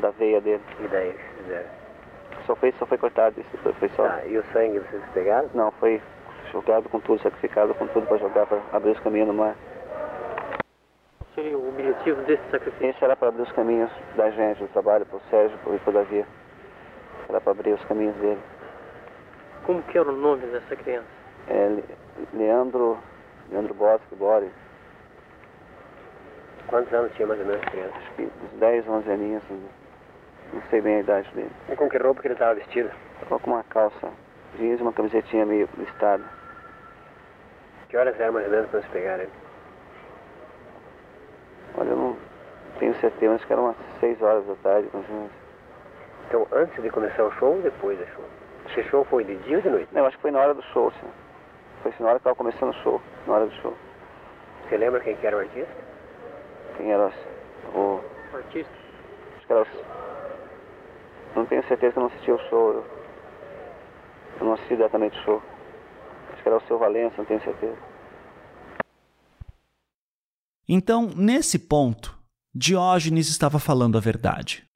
da 0.00 0.10
veia 0.10 0.40
dele. 0.40 0.62
E 0.80 0.88
daí 0.88 1.14
fizeram? 1.38 1.84
Só 2.46 2.54
foi, 2.54 2.72
só 2.78 2.84
foi 2.84 2.98
cortado, 2.98 3.40
isso 3.40 3.56
foi, 3.58 3.72
foi 3.74 3.88
só. 3.90 4.04
Ah, 4.04 4.26
e 4.26 4.36
o 4.36 4.44
sangue 4.52 4.78
vocês 4.78 5.02
pegaram? 5.14 5.48
Não, 5.54 5.70
foi 5.72 6.00
jogado 6.52 6.88
com 6.88 7.00
tudo, 7.00 7.22
sacrificado 7.22 7.74
com 7.74 7.86
tudo 7.88 8.06
para 8.06 8.18
jogar, 8.18 8.46
para 8.46 8.60
abrir 8.72 8.90
os 8.90 9.00
caminhos 9.00 9.28
no 9.28 9.34
mar. 9.34 9.56
Seria 11.34 11.56
o 11.58 11.68
objetivo 11.68 12.22
desse 12.22 12.42
sacrifício? 12.50 12.90
Esse 12.90 13.04
era 13.04 13.16
para 13.16 13.28
abrir 13.28 13.42
os 13.42 13.52
caminhos 13.52 13.90
da 14.14 14.30
gente, 14.30 14.60
do 14.60 14.68
trabalho, 14.68 15.06
para 15.06 15.16
o 15.16 15.20
Sérgio 15.30 15.58
e 15.74 15.78
para 15.78 15.90
o 15.90 15.92
Davi. 15.92 16.24
Era 17.28 17.40
para 17.40 17.50
abrir 17.50 17.72
os 17.72 17.84
caminhos 17.86 18.14
dele. 18.16 18.40
Como 19.64 19.82
que 19.82 19.98
era 19.98 20.08
o 20.08 20.12
nome 20.12 20.46
dessa 20.46 20.76
criança? 20.76 21.13
É 21.48 21.82
Leandro, 22.32 22.98
Leandro 23.50 23.74
Bosque, 23.74 24.14
Boris. 24.16 24.50
Quantos 26.66 26.92
anos 26.92 27.12
tinha 27.14 27.28
mais 27.28 27.40
ou 27.40 27.46
menos 27.46 27.62
a 27.62 27.70
criança? 27.70 27.96
Acho 27.96 28.12
que 28.14 28.22
uns 28.22 28.58
10, 28.58 28.88
11 28.88 29.10
aninhos, 29.10 29.42
assim. 29.44 29.68
não 30.52 30.62
sei 30.70 30.80
bem 30.80 30.96
a 30.96 31.00
idade 31.00 31.30
dele. 31.34 31.50
E 31.70 31.76
com 31.76 31.88
que 31.88 31.98
roupa 31.98 32.20
que 32.20 32.28
ele 32.28 32.34
estava 32.34 32.54
vestido? 32.54 32.90
Estava 33.22 33.38
com 33.38 33.50
uma 33.50 33.62
calça 33.64 34.10
jeans 34.56 34.80
e 34.80 34.82
uma 34.82 34.92
camisetinha 34.92 35.44
meio 35.44 35.68
listada. 35.76 36.24
Que 37.88 37.96
horas 37.96 38.18
eram 38.18 38.32
mais 38.32 38.46
ou 38.46 38.52
menos 38.52 38.70
para 38.70 38.78
eles 38.78 38.90
pegarem? 38.90 39.28
Olha, 41.76 41.88
eu 41.88 41.96
não 41.96 42.16
tenho 42.78 42.94
certeza, 43.00 43.34
acho 43.34 43.46
que 43.46 43.52
eram 43.52 43.64
umas 43.64 43.76
6 44.00 44.22
horas 44.22 44.46
da 44.46 44.54
tarde, 44.56 44.88
mais 44.92 45.08
ou 45.08 45.14
menos. 45.14 45.32
Então, 46.26 46.46
antes 46.52 46.82
de 46.82 46.90
começar 46.90 47.24
o 47.24 47.32
show 47.32 47.54
ou 47.54 47.62
depois 47.62 47.98
do 47.98 48.06
show? 48.06 48.24
Esse 48.66 48.82
show 48.88 49.04
foi 49.04 49.24
de 49.24 49.36
dia 49.36 49.56
ou 49.56 49.62
de 49.62 49.68
noite? 49.68 49.88
Não, 49.92 50.00
eu 50.02 50.06
acho 50.06 50.16
que 50.16 50.22
foi 50.22 50.30
na 50.30 50.40
hora 50.40 50.54
do 50.54 50.62
show, 50.62 50.90
sim. 50.92 51.23
Foi 51.84 51.92
assim, 51.92 52.02
na 52.02 52.08
hora 52.08 52.18
que 52.18 52.20
estava 52.22 52.34
começando 52.34 52.70
o 52.70 52.82
show, 52.82 53.02
na 53.26 53.34
hora 53.34 53.46
do 53.46 53.54
show. 53.56 53.76
Você 54.62 54.78
lembra 54.78 55.02
quem 55.02 55.14
que 55.16 55.26
era 55.26 55.36
o 55.36 55.40
artista? 55.40 55.76
Quem 56.78 56.90
era 56.90 57.12
o... 57.74 58.00
O 58.32 58.36
artista? 58.36 58.72
Acho 59.36 59.46
que 59.46 59.52
era 59.52 59.62
o... 59.62 59.66
Não 61.36 61.44
tenho 61.44 61.62
certeza 61.68 61.92
que 61.92 61.98
eu 61.98 62.00
não 62.04 62.08
assisti 62.08 62.32
o 62.32 62.38
show. 62.48 62.72
Eu, 62.72 62.86
eu 64.40 64.46
não 64.46 64.54
assisti 64.54 64.76
diretamente 64.76 65.18
o 65.18 65.24
show. 65.24 65.42
Acho 66.32 66.42
que 66.42 66.48
era 66.48 66.56
o 66.56 66.66
seu 66.66 66.78
Valença, 66.78 67.16
não 67.18 67.26
tenho 67.26 67.42
certeza. 67.42 67.76
Então, 70.66 71.10
nesse 71.14 71.58
ponto, 71.58 72.18
Diógenes 72.54 73.28
estava 73.28 73.58
falando 73.58 73.98
a 73.98 74.00
verdade. 74.00 74.66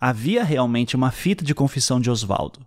Havia 0.00 0.42
realmente 0.42 0.96
uma 0.96 1.12
fita 1.12 1.44
de 1.44 1.54
confissão 1.54 2.00
de 2.00 2.10
Osvaldo. 2.10 2.66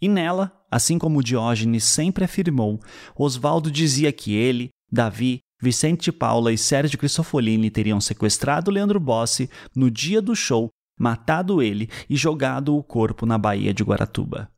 E 0.00 0.08
nela, 0.08 0.52
assim 0.70 0.98
como 0.98 1.22
Diógenes 1.22 1.84
sempre 1.84 2.24
afirmou, 2.24 2.80
Osvaldo 3.16 3.70
dizia 3.70 4.12
que 4.12 4.34
ele, 4.34 4.70
Davi, 4.90 5.40
Vicente 5.60 6.12
Paula 6.12 6.52
e 6.52 6.58
Sérgio 6.58 6.98
Cristofolini 6.98 7.70
teriam 7.70 8.00
sequestrado 8.00 8.70
Leandro 8.70 9.00
Bossi 9.00 9.48
no 9.74 9.90
dia 9.90 10.20
do 10.20 10.36
show, 10.36 10.70
matado 10.98 11.62
ele 11.62 11.88
e 12.08 12.16
jogado 12.16 12.76
o 12.76 12.82
corpo 12.82 13.24
na 13.24 13.38
Baía 13.38 13.72
de 13.72 13.82
Guaratuba. 13.82 14.50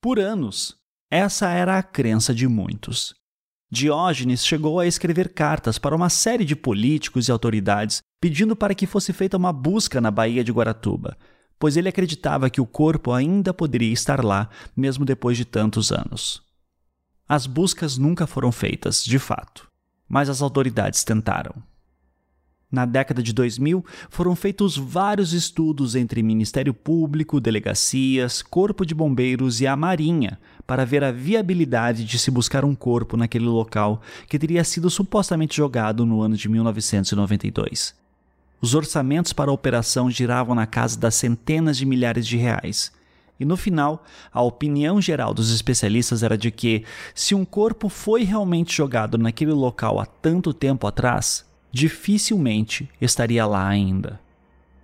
Por 0.00 0.18
anos, 0.18 0.76
essa 1.10 1.50
era 1.50 1.76
a 1.78 1.82
crença 1.82 2.34
de 2.34 2.48
muitos. 2.48 3.14
Diógenes 3.70 4.44
chegou 4.44 4.80
a 4.80 4.86
escrever 4.86 5.32
cartas 5.32 5.78
para 5.78 5.94
uma 5.94 6.08
série 6.08 6.44
de 6.44 6.56
políticos 6.56 7.28
e 7.28 7.32
autoridades 7.32 8.00
pedindo 8.20 8.56
para 8.56 8.74
que 8.74 8.86
fosse 8.86 9.12
feita 9.12 9.36
uma 9.36 9.52
busca 9.52 10.00
na 10.00 10.10
Baía 10.10 10.42
de 10.42 10.50
Guaratuba, 10.50 11.16
pois 11.60 11.76
ele 11.76 11.90
acreditava 11.90 12.48
que 12.48 12.60
o 12.60 12.66
corpo 12.66 13.12
ainda 13.12 13.52
poderia 13.52 13.92
estar 13.92 14.24
lá, 14.24 14.48
mesmo 14.74 15.04
depois 15.04 15.36
de 15.36 15.44
tantos 15.44 15.92
anos. 15.92 16.42
As 17.28 17.46
buscas 17.46 17.98
nunca 17.98 18.26
foram 18.26 18.50
feitas, 18.50 19.04
de 19.04 19.18
fato, 19.18 19.68
mas 20.08 20.30
as 20.30 20.40
autoridades 20.40 21.04
tentaram. 21.04 21.54
Na 22.72 22.86
década 22.86 23.22
de 23.22 23.32
2000, 23.32 23.84
foram 24.08 24.34
feitos 24.34 24.76
vários 24.76 25.32
estudos 25.32 25.94
entre 25.94 26.22
Ministério 26.22 26.72
Público, 26.72 27.40
delegacias, 27.40 28.42
Corpo 28.42 28.86
de 28.86 28.94
Bombeiros 28.94 29.60
e 29.60 29.66
a 29.66 29.76
Marinha 29.76 30.40
para 30.66 30.86
ver 30.86 31.04
a 31.04 31.12
viabilidade 31.12 32.04
de 32.04 32.18
se 32.18 32.30
buscar 32.30 32.64
um 32.64 32.76
corpo 32.76 33.16
naquele 33.16 33.46
local 33.46 34.00
que 34.28 34.38
teria 34.38 34.64
sido 34.64 34.88
supostamente 34.88 35.56
jogado 35.56 36.06
no 36.06 36.22
ano 36.22 36.36
de 36.36 36.48
1992. 36.48 37.99
Os 38.60 38.74
orçamentos 38.74 39.32
para 39.32 39.50
a 39.50 39.54
operação 39.54 40.10
giravam 40.10 40.54
na 40.54 40.66
casa 40.66 40.98
das 40.98 41.14
centenas 41.14 41.76
de 41.76 41.86
milhares 41.86 42.26
de 42.26 42.36
reais. 42.36 42.92
E 43.38 43.44
no 43.44 43.56
final, 43.56 44.04
a 44.30 44.42
opinião 44.42 45.00
geral 45.00 45.32
dos 45.32 45.50
especialistas 45.50 46.22
era 46.22 46.36
de 46.36 46.50
que, 46.50 46.84
se 47.14 47.34
um 47.34 47.42
corpo 47.42 47.88
foi 47.88 48.22
realmente 48.22 48.76
jogado 48.76 49.16
naquele 49.16 49.52
local 49.52 49.98
há 49.98 50.04
tanto 50.04 50.52
tempo 50.52 50.86
atrás, 50.86 51.46
dificilmente 51.72 52.90
estaria 53.00 53.46
lá 53.46 53.66
ainda. 53.66 54.20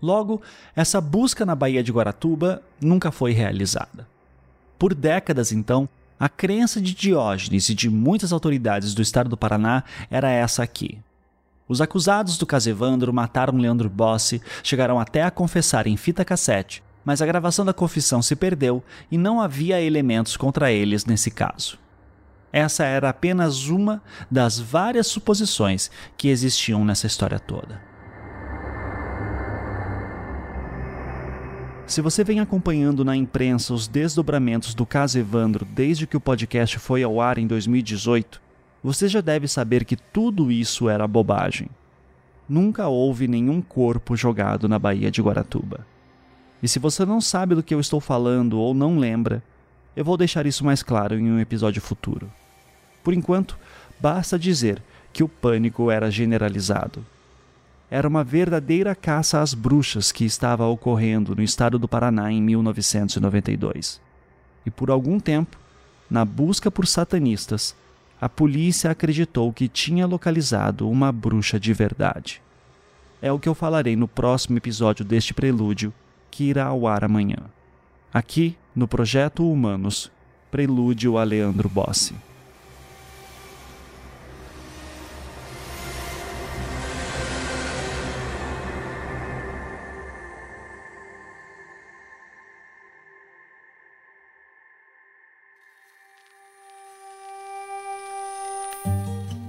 Logo, 0.01 0.41
essa 0.75 1.01
busca 1.01 1.45
na 1.45 1.55
Baía 1.55 1.83
de 1.83 1.93
Guaratuba 1.93 2.63
nunca 2.81 3.11
foi 3.11 3.33
realizada. 3.33 4.09
Por 4.79 4.95
décadas, 4.95 5.53
então, 5.53 5.87
a 6.19 6.29
crença 6.29 6.81
de 6.81 6.95
Diógenes 6.95 7.69
e 7.69 7.75
de 7.75 7.91
muitas 7.91 8.33
autoridades 8.33 8.95
do 8.95 9.03
estado 9.03 9.29
do 9.29 9.37
Paraná 9.37 9.85
era 10.11 10.31
essa 10.31 10.63
aqui. 10.63 10.99
Os 11.69 11.81
acusados 11.81 12.39
do 12.39 12.47
caso 12.47 12.71
Evandro 12.71 13.13
mataram 13.13 13.59
Leandro 13.59 13.91
Bossi, 13.91 14.41
chegaram 14.63 15.01
até 15.01 15.23
a 15.23 15.31
confessar 15.31 15.87
em 15.87 15.97
fita 15.97 16.25
cassete, 16.25 16.83
mas 17.05 17.21
a 17.21 17.27
gravação 17.27 17.65
da 17.65 17.73
confissão 17.73 18.23
se 18.23 18.37
perdeu 18.37 18.83
e 19.11 19.19
não 19.19 19.41
havia 19.41 19.81
elementos 19.81 20.37
contra 20.37 20.71
eles 20.71 21.05
nesse 21.05 21.31
caso. 21.31 21.79
Essa 22.53 22.85
era 22.85 23.09
apenas 23.09 23.67
uma 23.67 24.03
das 24.31 24.59
várias 24.59 25.09
suposições 25.09 25.91
que 26.17 26.29
existiam 26.29 26.85
nessa 26.85 27.07
história 27.07 27.39
toda. 27.39 27.81
Se 31.87 32.01
você 32.01 32.25
vem 32.25 32.41
acompanhando 32.41 33.05
na 33.05 33.15
imprensa 33.15 33.73
os 33.73 33.87
desdobramentos 33.87 34.75
do 34.75 34.85
caso 34.85 35.19
Evandro 35.19 35.65
desde 35.65 36.07
que 36.07 36.17
o 36.17 36.21
podcast 36.21 36.79
foi 36.79 37.03
ao 37.03 37.21
ar 37.21 37.39
em 37.39 37.47
2018, 37.47 38.41
você 38.87 39.09
já 39.09 39.21
deve 39.21 39.49
saber 39.49 39.85
que 39.85 39.97
tudo 39.97 40.49
isso 40.49 40.89
era 40.89 41.09
bobagem. 41.09 41.69
Nunca 42.49 42.87
houve 42.87 43.27
nenhum 43.27 43.61
corpo 43.61 44.15
jogado 44.15 44.69
na 44.69 44.79
Baía 44.79 45.11
de 45.11 45.21
Guaratuba. 45.21 45.85
E 46.63 46.69
se 46.69 46.79
você 46.79 47.05
não 47.05 47.21
sabe 47.21 47.57
do 47.57 47.65
que 47.65 47.75
eu 47.75 47.81
estou 47.81 48.01
falando 48.01 48.61
ou 48.61 48.73
não 48.73 48.97
lembra, 48.97 49.43
eu 49.97 50.05
vou 50.05 50.17
deixar 50.17 50.47
isso 50.47 50.65
mais 50.65 50.85
claro 50.85 51.19
em 51.19 51.29
um 51.29 51.41
episódio 51.41 51.83
futuro. 51.83 52.31
Por 53.03 53.13
enquanto, 53.13 53.59
basta 53.99 54.39
dizer 54.39 54.81
que 55.13 55.25
o 55.25 55.29
pânico 55.29 55.91
era 55.91 56.09
generalizado. 56.09 57.05
Era 57.91 58.07
uma 58.07 58.23
verdadeira 58.23 58.95
caça 58.95 59.41
às 59.41 59.53
bruxas 59.53 60.13
que 60.13 60.25
estava 60.25 60.65
ocorrendo 60.65 61.35
no 61.35 61.43
estado 61.43 61.77
do 61.77 61.89
Paraná 61.89 62.31
em 62.31 62.41
1992. 62.41 64.01
E 64.65 64.71
por 64.71 64.93
algum 64.93 65.19
tempo, 65.19 65.59
na 66.09 66.25
busca 66.25 66.71
por 66.71 66.87
satanistas, 66.87 67.75
a 68.21 68.29
polícia 68.29 68.91
acreditou 68.91 69.53
que 69.53 69.69
tinha 69.69 70.07
localizado 70.07 70.89
uma 70.89 71.13
bruxa 71.13 71.61
de 71.61 71.73
verdade. 71.73 72.41
É 73.21 73.31
o 73.31 73.39
que 73.39 73.49
eu 73.49 73.55
falarei 73.55 73.97
no 73.97 74.09
próximo 74.09 74.57
episódio 74.57 75.05
deste 75.05 75.35
prelúdio, 75.35 75.93
que 76.31 76.45
irá 76.45 76.67
ao 76.67 76.87
ar 76.87 77.05
amanhã. 77.05 77.39
Aqui, 78.13 78.57
no 78.75 78.87
Projeto 78.89 79.51
Humanos, 79.51 80.11
Prelúdio 80.51 81.19
a 81.19 81.25
Leandro 81.25 81.69
Bossi. 81.69 82.15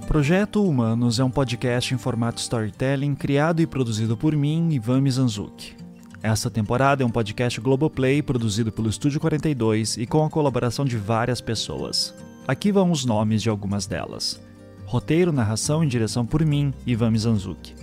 Projeto 0.08 0.64
Humanos 0.64 1.20
é 1.20 1.22
um 1.22 1.30
podcast 1.30 1.92
em 1.92 1.98
formato 1.98 2.40
storytelling 2.40 3.14
criado 3.14 3.60
e 3.60 3.66
produzido 3.66 4.16
por 4.16 4.34
mim, 4.34 4.70
Ivan 4.72 5.02
Mizanzuki. 5.02 5.76
Esta 6.22 6.48
temporada 6.48 7.02
é 7.02 7.06
um 7.06 7.10
podcast 7.10 7.60
Globoplay 7.60 8.22
produzido 8.22 8.72
pelo 8.72 8.88
Estúdio 8.88 9.20
42 9.20 9.98
e 9.98 10.06
com 10.06 10.24
a 10.24 10.30
colaboração 10.30 10.86
de 10.86 10.96
várias 10.96 11.42
pessoas. 11.42 12.14
Aqui 12.48 12.72
vão 12.72 12.90
os 12.90 13.04
nomes 13.04 13.42
de 13.42 13.50
algumas 13.50 13.86
delas. 13.86 14.40
Roteiro, 14.86 15.30
narração 15.30 15.84
e 15.84 15.86
direção 15.86 16.24
por 16.24 16.42
mim, 16.42 16.72
Ivan 16.86 17.10
Mizanzuki. 17.10 17.74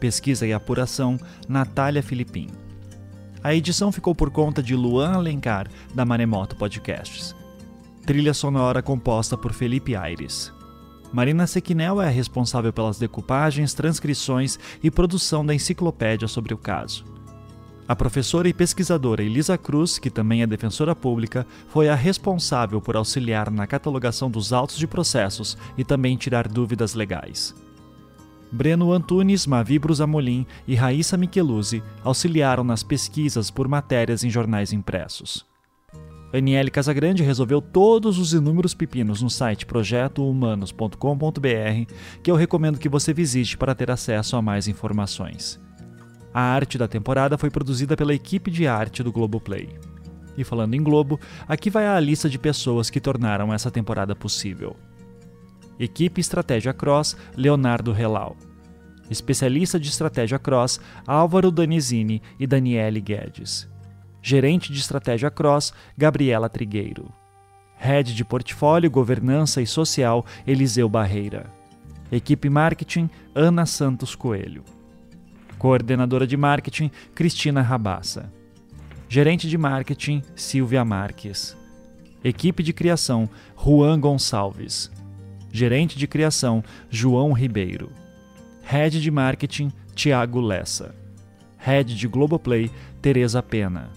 Pesquisa 0.00 0.44
e 0.48 0.52
apuração, 0.52 1.16
Natália 1.48 2.02
Filipim. 2.02 2.48
A 3.40 3.54
edição 3.54 3.92
ficou 3.92 4.16
por 4.16 4.30
conta 4.32 4.60
de 4.60 4.74
Luan 4.74 5.12
Alencar, 5.12 5.68
da 5.94 6.04
Maremoto 6.04 6.56
Podcasts. 6.56 7.36
Trilha 8.04 8.34
sonora 8.34 8.82
composta 8.82 9.38
por 9.38 9.52
Felipe 9.52 9.94
Aires. 9.94 10.57
Marina 11.12 11.46
Sequinel 11.46 12.02
é 12.02 12.06
a 12.06 12.10
responsável 12.10 12.72
pelas 12.72 12.98
decoupagens, 12.98 13.72
transcrições 13.72 14.58
e 14.82 14.90
produção 14.90 15.44
da 15.44 15.54
enciclopédia 15.54 16.28
sobre 16.28 16.52
o 16.52 16.58
caso. 16.58 17.04
A 17.88 17.96
professora 17.96 18.46
e 18.46 18.52
pesquisadora 18.52 19.22
Elisa 19.22 19.56
Cruz, 19.56 19.98
que 19.98 20.10
também 20.10 20.42
é 20.42 20.46
defensora 20.46 20.94
pública, 20.94 21.46
foi 21.68 21.88
a 21.88 21.94
responsável 21.94 22.82
por 22.82 22.96
auxiliar 22.96 23.50
na 23.50 23.66
catalogação 23.66 24.30
dos 24.30 24.52
autos 24.52 24.76
de 24.76 24.86
processos 24.86 25.56
e 25.78 25.82
também 25.82 26.14
tirar 26.14 26.46
dúvidas 26.46 26.92
legais. 26.92 27.54
Breno 28.52 28.92
Antunes, 28.92 29.46
Mavi 29.46 29.78
Brusamolim 29.78 30.46
e 30.66 30.74
Raíssa 30.74 31.16
Micheluzzi 31.16 31.82
auxiliaram 32.04 32.62
nas 32.62 32.82
pesquisas 32.82 33.50
por 33.50 33.66
matérias 33.66 34.22
em 34.22 34.28
jornais 34.28 34.70
impressos. 34.70 35.47
Aniele 36.32 36.70
Casagrande 36.70 37.22
resolveu 37.22 37.62
todos 37.62 38.18
os 38.18 38.34
inúmeros 38.34 38.74
pepinos 38.74 39.22
no 39.22 39.30
site 39.30 39.64
projetohumanos.com.br, 39.64 41.92
que 42.22 42.30
eu 42.30 42.36
recomendo 42.36 42.78
que 42.78 42.88
você 42.88 43.14
visite 43.14 43.56
para 43.56 43.74
ter 43.74 43.90
acesso 43.90 44.36
a 44.36 44.42
mais 44.42 44.68
informações. 44.68 45.58
A 46.32 46.40
arte 46.40 46.76
da 46.76 46.86
temporada 46.86 47.38
foi 47.38 47.50
produzida 47.50 47.96
pela 47.96 48.14
equipe 48.14 48.50
de 48.50 48.66
arte 48.66 49.02
do 49.02 49.10
Globoplay. 49.10 49.70
E 50.36 50.44
falando 50.44 50.74
em 50.74 50.82
Globo, 50.82 51.18
aqui 51.48 51.70
vai 51.70 51.86
a 51.86 51.98
lista 51.98 52.28
de 52.28 52.38
pessoas 52.38 52.90
que 52.90 53.00
tornaram 53.00 53.52
essa 53.52 53.70
temporada 53.70 54.14
possível. 54.14 54.76
Equipe 55.80 56.20
Estratégia 56.20 56.74
Cross, 56.74 57.16
Leonardo 57.36 57.90
Relau. 57.90 58.36
Especialista 59.10 59.80
de 59.80 59.88
Estratégia 59.88 60.38
Cross, 60.38 60.78
Álvaro 61.06 61.50
Danizini 61.50 62.20
e 62.38 62.46
Daniele 62.46 63.00
Guedes. 63.00 63.66
Gerente 64.28 64.70
de 64.70 64.78
Estratégia 64.78 65.30
Cross, 65.30 65.72
Gabriela 65.96 66.50
Trigueiro. 66.50 67.10
Head 67.78 68.14
de 68.14 68.22
Portfólio, 68.26 68.90
Governança 68.90 69.62
e 69.62 69.66
Social, 69.66 70.22
Eliseu 70.46 70.86
Barreira. 70.86 71.46
Equipe 72.12 72.50
Marketing, 72.50 73.08
Ana 73.34 73.64
Santos 73.64 74.14
Coelho. 74.14 74.64
Coordenadora 75.56 76.26
de 76.26 76.36
Marketing, 76.36 76.90
Cristina 77.14 77.62
Rabassa. 77.62 78.30
Gerente 79.08 79.48
de 79.48 79.56
Marketing, 79.56 80.20
Silvia 80.36 80.84
Marques. 80.84 81.56
Equipe 82.22 82.62
de 82.62 82.74
Criação, 82.74 83.30
Juan 83.56 83.98
Gonçalves. 83.98 84.90
Gerente 85.50 85.96
de 85.96 86.06
Criação, 86.06 86.62
João 86.90 87.32
Ribeiro. 87.32 87.90
Head 88.60 89.00
de 89.00 89.10
Marketing, 89.10 89.72
Tiago 89.94 90.38
Lessa. 90.38 90.94
Head 91.56 91.94
de 91.94 92.06
Globoplay, 92.06 92.70
Tereza 93.00 93.42
Pena. 93.42 93.88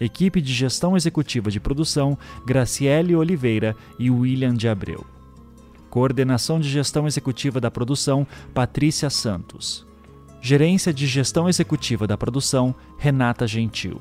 Equipe 0.00 0.40
de 0.40 0.52
Gestão 0.52 0.96
Executiva 0.96 1.50
de 1.50 1.58
Produção, 1.58 2.16
Graciele 2.46 3.16
Oliveira 3.16 3.76
e 3.98 4.10
William 4.10 4.54
de 4.54 4.68
Abreu. 4.68 5.04
Coordenação 5.90 6.60
de 6.60 6.68
Gestão 6.68 7.06
Executiva 7.06 7.60
da 7.60 7.70
Produção, 7.70 8.26
Patrícia 8.54 9.10
Santos. 9.10 9.86
Gerência 10.40 10.92
de 10.92 11.06
Gestão 11.06 11.48
Executiva 11.48 12.06
da 12.06 12.16
Produção, 12.16 12.74
Renata 12.96 13.46
Gentil. 13.46 14.00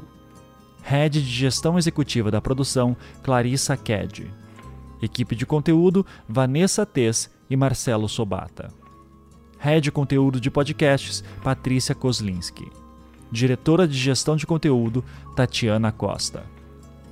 Head 0.83 1.21
de 1.21 1.29
Gestão 1.29 1.77
Executiva 1.77 2.29
da 2.29 2.39
Produção, 2.39 2.95
Clarissa 3.23 3.75
Ked. 3.75 4.31
Equipe 5.01 5.35
de 5.35 5.45
Conteúdo, 5.45 6.05
Vanessa 6.27 6.85
Tez 6.85 7.29
e 7.49 7.55
Marcelo 7.55 8.07
Sobata. 8.07 8.71
Head 9.59 9.91
Conteúdo 9.91 10.39
de 10.39 10.51
Podcasts, 10.51 11.23
Patrícia 11.43 11.95
Kozlinski. 11.95 12.69
Diretora 13.31 13.87
de 13.87 13.97
Gestão 13.97 14.35
de 14.35 14.45
Conteúdo, 14.45 15.03
Tatiana 15.35 15.91
Costa. 15.91 16.43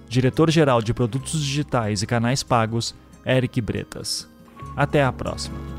Diretor-Geral 0.08 0.82
de 0.82 0.94
Produtos 0.94 1.44
Digitais 1.44 2.02
e 2.02 2.08
Canais 2.08 2.44
Pagos, 2.44 2.96
Eric 3.26 3.60
Bretas. 3.60 4.30
Até 4.76 5.04
a 5.04 5.12
próxima. 5.12 5.75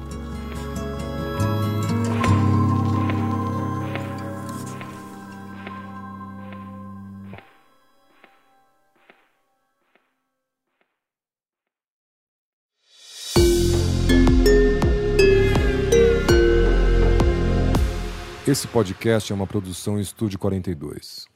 Esse 18.47 18.69
podcast 18.69 19.33
é 19.33 19.35
uma 19.35 19.45
produção 19.45 19.99
Estúdio 19.99 20.39
42. 20.39 21.27